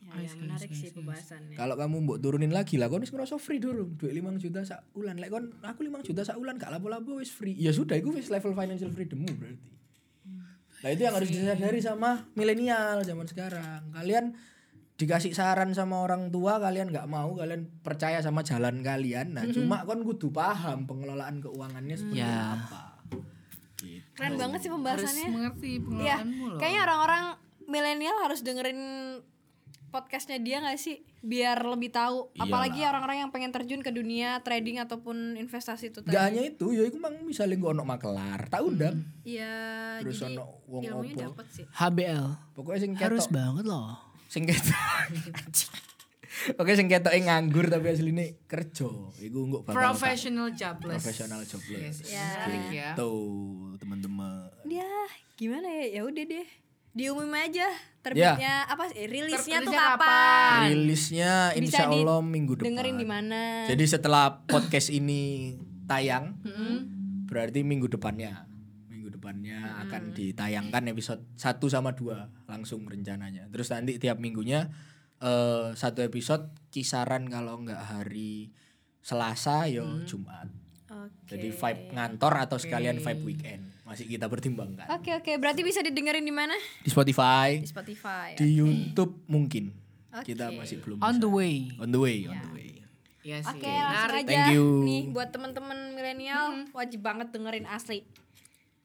Ya, 0.08 0.24
ya, 0.24 0.32
menarik 0.40 0.72
sih 0.72 0.90
pembahasannya. 0.90 1.60
kalau 1.60 1.76
kamu 1.76 1.96
mbok 2.02 2.18
turunin 2.18 2.48
lagi 2.50 2.80
lah 2.80 2.88
kon 2.88 3.00
wis 3.00 3.12
ngerasa 3.12 3.36
free 3.36 3.60
durung. 3.60 3.94
Duit 3.94 4.14
5 4.14 4.24
juta 4.40 4.64
sak 4.64 4.88
ulan. 4.94 5.16
Lek 5.16 5.28
kon 5.28 5.52
aku 5.60 5.84
5 5.84 6.00
juta 6.02 6.24
sak 6.24 6.36
ulan 6.36 6.56
gak 6.56 6.72
lapo-lapo 6.72 7.20
wis 7.20 7.30
free. 7.30 7.52
Ya 7.54 7.70
sudah 7.70 7.94
itu 7.94 8.10
wis 8.10 8.30
level 8.30 8.52
financial 8.52 8.90
freedommu 8.90 9.28
berarti. 9.30 9.70
Nah 10.78 10.90
itu 10.90 11.02
yang 11.02 11.14
harus 11.14 11.28
disadari 11.28 11.80
sama 11.80 12.32
milenial 12.32 13.02
zaman 13.02 13.26
sekarang. 13.26 13.92
Kalian 13.92 14.40
dikasih 14.96 15.36
saran 15.36 15.76
sama 15.76 16.00
orang 16.00 16.32
tua 16.32 16.56
kalian 16.58 16.88
nggak 16.88 17.04
mau 17.06 17.36
kalian 17.36 17.68
percaya 17.82 18.22
sama 18.22 18.40
jalan 18.40 18.80
kalian. 18.80 19.36
Nah 19.36 19.44
cuma 19.46 19.84
kon 19.84 20.00
kudu 20.00 20.32
paham 20.32 20.88
pengelolaan 20.88 21.44
keuangannya 21.44 21.92
seperti 21.94 22.24
Ya. 22.24 22.56
apa. 22.58 23.04
Gitu. 23.76 24.00
Keren 24.16 24.40
banget 24.40 24.60
sih 24.62 24.72
Harus 24.72 24.80
pembahasannya. 24.80 25.28
mengerti 25.28 25.72
Iya, 25.74 25.84
pengelolaanmu 25.84 26.44
loh. 26.48 26.58
kayaknya 26.58 26.82
orang-orang 26.86 27.24
milenial 27.66 28.18
harus 28.20 28.40
dengerin 28.40 28.80
podcastnya 29.88 30.36
dia 30.38 30.60
gak 30.60 30.76
sih 30.76 31.00
biar 31.20 31.64
lebih 31.64 31.88
tahu 31.88 32.28
apalagi 32.36 32.84
orang-orang 32.84 33.18
yang 33.18 33.32
pengen 33.32 33.50
terjun 33.50 33.80
ke 33.80 33.90
dunia 33.90 34.38
trading 34.40 34.78
ataupun 34.78 35.34
investasi 35.36 35.90
itu 35.90 36.00
Gak 36.02 36.10
tadi 36.10 36.20
hanya 36.20 36.42
itu 36.44 36.66
ya 36.70 36.84
itu 36.84 36.98
mang 36.98 37.16
misalnya 37.22 37.56
gue 37.56 37.70
ono 37.70 37.82
makelar 37.82 38.46
tak 38.46 38.60
undang 38.62 39.08
Iya, 39.24 39.56
Terus 40.02 40.20
jadi 40.20 40.36
ono 40.36 40.46
wong 40.66 40.82
ilmunya 40.84 41.16
opo. 41.16 41.22
dapet 41.34 41.48
sih 41.50 41.66
HBL. 41.72 42.28
pokoknya 42.52 42.80
sing 42.82 42.92
Harus 42.94 43.28
banget 43.30 43.66
loh. 43.66 43.96
sing 44.28 44.44
ketok 44.44 44.76
Oke 46.60 46.76
sing 46.76 46.86
ketoke 46.86 47.16
nganggur 47.18 47.66
tapi 47.66 47.88
asline 47.90 48.36
kerja. 48.44 48.92
Iku 49.18 49.40
enggak 49.42 49.62
bakal 49.64 49.76
Professional 49.88 50.52
jobless. 50.52 51.00
professional 51.00 51.42
jobless. 51.42 51.96
Ya. 52.04 52.28
Menarik 52.44 52.66
ya. 52.70 52.90
Tuh, 52.94 53.80
teman-teman. 53.80 54.52
ya 54.66 54.92
gimana 55.36 55.64
ya 55.70 55.86
ya 55.94 56.02
udah 56.04 56.24
deh 56.26 56.48
diumumin 56.96 57.52
aja 57.52 57.68
terbitnya 58.00 58.64
apa 58.66 58.88
sih 58.88 59.04
rilisnya 59.04 59.60
tuh 59.62 59.74
kapan 59.74 60.72
Rilisnya 60.72 61.52
insya 61.54 61.86
di- 61.86 62.00
Allah 62.00 62.22
minggu 62.22 62.56
depan. 62.56 62.66
dengerin 62.66 62.96
di 62.96 63.04
mana 63.04 63.42
Jadi 63.68 63.84
setelah 63.84 64.46
podcast 64.46 64.88
ini 64.90 65.54
tayang, 65.86 66.40
berarti 67.26 67.62
minggu 67.62 67.86
depannya. 67.88 68.48
Minggu 68.88 69.12
depannya 69.12 69.60
akan 69.84 70.14
ditayangkan 70.14 70.88
episode 70.88 71.22
1 71.36 71.60
sama 71.68 71.92
2 71.92 72.48
langsung 72.48 72.86
rencananya. 72.86 73.50
Terus 73.50 73.70
nanti 73.70 73.98
tiap 73.98 74.18
minggunya 74.18 74.72
eh 75.18 75.68
satu 75.74 76.00
episode 76.00 76.54
kisaran 76.70 77.28
kalau 77.28 77.60
nggak 77.60 77.82
hari 77.82 78.56
Selasa 79.00 79.68
yo 79.68 80.02
Jumat. 80.04 80.48
oke 80.88 81.26
Jadi 81.28 81.50
vibe 81.50 81.82
ngantor 81.92 82.34
atau 82.40 82.56
sekalian 82.56 82.98
vibe 82.98 83.24
weekend. 83.26 83.64
Masih 83.86 84.06
kita 84.08 84.26
pertimbangkan. 84.26 84.90
oke 84.92 85.12
oke 85.16 85.32
berarti 85.38 85.62
bisa 85.62 85.80
didengerin 85.80 86.22
di 86.22 86.34
mana 86.34 86.58
Di 86.82 86.90
Spotify, 86.90 87.60
di 87.60 87.70
Spotify 87.70 88.34
di 88.34 88.50
YouTube 88.52 89.22
mungkin. 89.26 89.70
Oke. 90.12 90.32
Kita 90.32 90.50
masih 90.50 90.80
belum 90.80 90.98
On 90.98 91.12
bisa. 91.12 91.22
the 91.22 91.30
way. 91.30 91.56
on 91.78 91.90
the 91.90 92.00
way, 92.00 92.26
on 92.26 92.34
the 92.36 92.52
way. 92.52 92.70
Iya 93.22 93.42
sih. 93.42 93.58
Oke, 93.58 93.66
langsung 93.66 93.90
Menarik. 94.08 94.22
aja 94.22 94.30
Thank 94.32 94.54
you. 94.54 94.66
nih 94.82 95.02
buat 95.10 95.30
temen-temen 95.30 95.78
milenial 95.92 96.46
wajib 96.72 97.02
banget 97.02 97.28
dengerin 97.30 97.66
asli. 97.66 98.06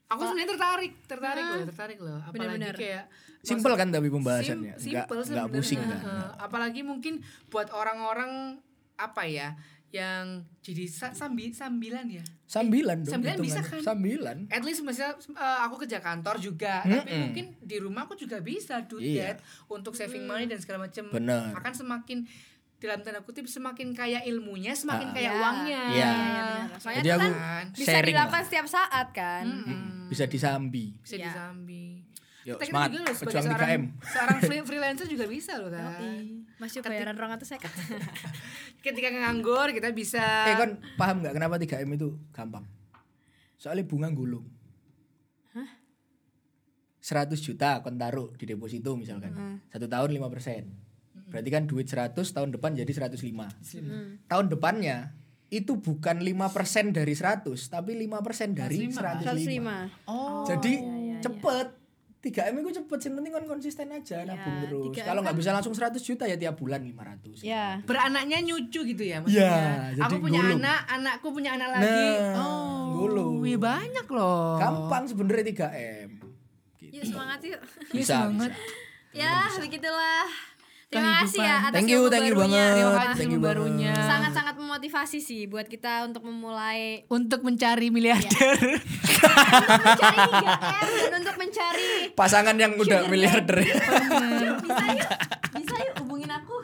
Aku 0.06 0.20
sebenarnya 0.22 0.50
tertarik, 0.50 0.92
tertarik 1.06 1.44
loh, 1.44 1.64
tertarik 1.64 1.98
loh. 1.98 2.18
Apalagi 2.18 2.56
Bener-bener. 2.56 2.74
kayak 2.74 3.04
Simple 3.40 3.72
kan 3.72 3.88
tapi 3.88 4.08
pembahasannya, 4.08 4.76
Sim- 4.76 4.92
nggak 4.92 5.06
simple 5.06 5.16
nggak 5.16 5.24
sebenarnya. 5.24 5.54
pusing 5.54 5.80
kan. 5.80 6.00
Apalagi 6.36 6.80
mungkin 6.82 7.14
buat 7.46 7.68
orang-orang 7.70 8.60
apa 8.96 9.22
ya 9.24 9.56
yang 9.90 10.26
jadi 10.58 10.86
sa- 10.86 11.10
sambi 11.10 11.50
sambilan 11.50 12.06
ya 12.06 12.22
Sambilan 12.44 13.02
dong. 13.02 13.10
sambilan 13.12 13.38
bisa 13.38 13.58
kan? 13.60 13.78
Sambilan. 13.80 14.46
at 14.46 14.62
least 14.62 14.80
misalnya 14.80 15.14
eh, 15.18 15.58
aku 15.60 15.80
kerja 15.80 15.98
kantor 15.98 16.38
juga 16.38 16.80
tapi 16.80 17.10
mungkin 17.12 17.58
di 17.58 17.76
rumah 17.76 18.04
aku 18.04 18.14
juga 18.14 18.38
bisa 18.38 18.82
do 18.82 18.96
Iya. 18.96 19.34
that 19.34 19.38
untuk 19.66 19.92
saving 19.92 20.24
money 20.24 20.46
dan 20.46 20.56
segala 20.56 20.86
macam 20.86 21.10
Bener. 21.10 21.50
akan 21.52 21.72
semakin 21.72 22.22
dalam 22.76 23.02
tanda 23.02 23.20
kutip 23.20 23.44
semakin 23.44 23.92
kaya 23.92 24.24
ilmunya 24.24 24.72
semakin 24.72 25.08
Ah. 25.08 25.12
kaya 25.12 25.26
Ya. 25.26 25.34
uangnya 25.36 25.82
Iya. 25.84 26.08
Iya, 26.08 26.42
benar. 26.64 26.78
Soalnya 26.80 26.98
Jadi 26.98 27.10
aku 27.10 27.20
kan 27.20 27.64
bisa 27.72 27.98
dilakukan 28.00 28.30
lah. 28.32 28.46
setiap 28.46 28.66
saat 28.66 29.06
kan. 29.10 29.44
Bisa 30.06 30.24
disambi. 30.24 30.86
bisa 30.96 31.14
Iya. 31.14 31.26
disambi 31.28 31.99
Yuk, 32.50 32.58
kita 32.58 32.66
semangat. 32.66 32.90
juga 32.90 33.00
loh 33.00 33.14
sebagai 33.14 33.26
Pejuang 33.30 33.44
seorang 33.46 33.70
3M. 33.70 33.82
seorang 34.02 34.38
free- 34.44 34.64
freelancer 34.64 35.06
juga 35.06 35.24
bisa 35.24 35.52
loh 35.56 35.70
kan 35.70 35.82
Ih, 36.00 36.42
Masih 36.56 36.78
bayaran 36.82 37.14
orang 37.14 37.32
atau 37.32 37.46
saya 37.46 37.60
ketika 38.84 39.08
nganggur 39.08 39.70
kita 39.70 39.88
bisa 39.90 40.24
Eh 40.44 40.56
kan 40.56 40.70
paham 40.94 41.20
nggak 41.20 41.32
kenapa 41.32 41.54
3M 41.56 41.90
itu 41.92 42.18
gampang? 42.30 42.66
Soalnya 43.54 43.84
bunga 43.84 44.10
gulung. 44.10 44.44
100 47.00 47.32
juta 47.34 47.80
kon 47.80 47.96
taruh 47.96 48.28
di 48.36 48.44
deposito 48.44 48.92
misalkan. 48.92 49.32
Satu 49.66 49.86
tahun 49.86 50.12
5 50.12 50.28
persen. 50.28 50.68
Berarti 51.26 51.48
kan 51.48 51.64
duit 51.64 51.86
100 51.86 52.12
tahun 52.20 52.52
depan 52.52 52.76
jadi 52.76 52.92
105. 52.92 53.16
Tahun 54.26 54.46
depannya 54.46 55.16
itu 55.48 55.74
bukan 55.74 56.20
5% 56.20 56.92
dari 56.92 57.10
100 57.10 57.48
tapi 57.66 57.96
5% 57.98 58.52
dari 58.52 58.86
105. 58.86 59.00
105. 59.24 60.06
oh 60.06 60.44
Jadi 60.44 60.72
cepet 61.18 61.68
3M 62.20 62.52
itu 62.58 62.70
cepet 62.76 62.98
sih 62.98 63.10
penting 63.10 63.32
kan 63.32 63.44
konsisten 63.44 63.88
aja 63.88 64.16
nabung 64.22 64.56
terus. 64.60 64.92
3M 64.92 65.06
Kalau 65.06 65.20
nggak 65.20 65.36
bisa 65.36 65.50
langsung 65.50 65.72
100 65.72 65.96
juta 65.98 66.24
ya 66.24 66.36
tiap 66.36 66.54
bulan 66.54 66.80
500. 66.80 67.40
Ya. 67.40 67.80
beranaknya 67.82 68.38
nyucu 68.42 68.84
gitu 68.84 69.00
ya 69.00 69.16
Iya, 69.16 69.18
maksudnya 69.18 69.64
jadi 69.94 70.02
aku 70.04 70.16
punya 70.20 70.40
gulung. 70.42 70.60
anak 70.60 70.80
anakku 70.86 71.28
punya 71.30 71.50
anak 71.56 71.68
lagi 71.72 71.88
Nah, 71.88 72.36
oh 72.36 72.80
gulung. 72.94 73.34
iya 73.40 73.56
banyak 73.56 74.06
loh 74.06 74.56
Gampang 74.56 75.04
sebenarnya 75.06 75.44
3M. 75.48 76.08
Gitu. 76.78 76.92
Yuk 76.92 77.04
semangat 77.06 77.40
yuk. 77.40 77.60
Bisa, 77.88 78.14
semangat. 78.26 78.50
bisa. 78.52 79.16
ya, 79.16 79.34
begitulah. 79.56 80.26
Terima 80.90 81.22
kasih 81.22 81.38
ya 81.38 81.56
atas 81.60 81.70
Thank 81.72 81.88
you, 81.88 82.00
thank 82.04 82.26
you 82.26 82.34
barunya. 82.34 82.50
banget. 82.58 82.74
Terima 82.74 82.90
kasih 82.98 83.14
Thank 83.14 83.30
you 83.30 83.40
barunya. 83.40 83.92
Sangat-sangat 83.94 84.54
memotivasi 84.58 85.18
sih 85.18 85.46
buat 85.46 85.64
kita 85.64 86.02
untuk 86.02 86.22
memulai 86.24 87.06
untuk 87.06 87.40
mencari 87.40 87.88
miliarder 87.88 88.58
mencari 88.58 90.18
3M 90.18 90.86
dan 91.06 91.18
untuk 91.20 91.36
mencari 91.36 91.90
Pasangan 92.12 92.56
yang 92.56 92.74
udah 92.74 93.06
miliarder. 93.06 93.62
bisa 94.58 94.84
yuk 94.90 95.08
bisa 95.52 95.76
yuk 95.80 95.94
hubungin 96.00 96.26
aku 96.28 96.56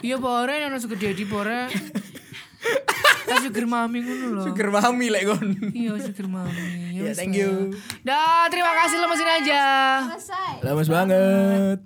iya 0.00 0.16
pore 0.16 0.54
yang 0.56 0.74
suka 0.76 0.94
jadi 0.94 1.24
pore 1.24 1.66
Kan 3.26 3.42
sugar 3.42 3.66
mami 3.66 4.02
ngono 4.02 4.26
loh 4.32 4.44
Sugar 4.44 4.70
mami 4.70 5.06
lek 5.08 5.22
kon. 5.24 5.46
iya 5.72 5.94
sugar 5.96 6.26
mami 6.26 6.94
Ya, 6.94 7.02
wis 7.04 7.18
thank 7.18 7.34
you. 7.34 7.74
dah 8.02 8.46
terima 8.46 8.70
kasih 8.76 8.96
lemesin 8.96 9.28
aja 9.28 9.62
selesai 10.08 10.52
Lemes 10.62 10.86
banget. 10.86 11.78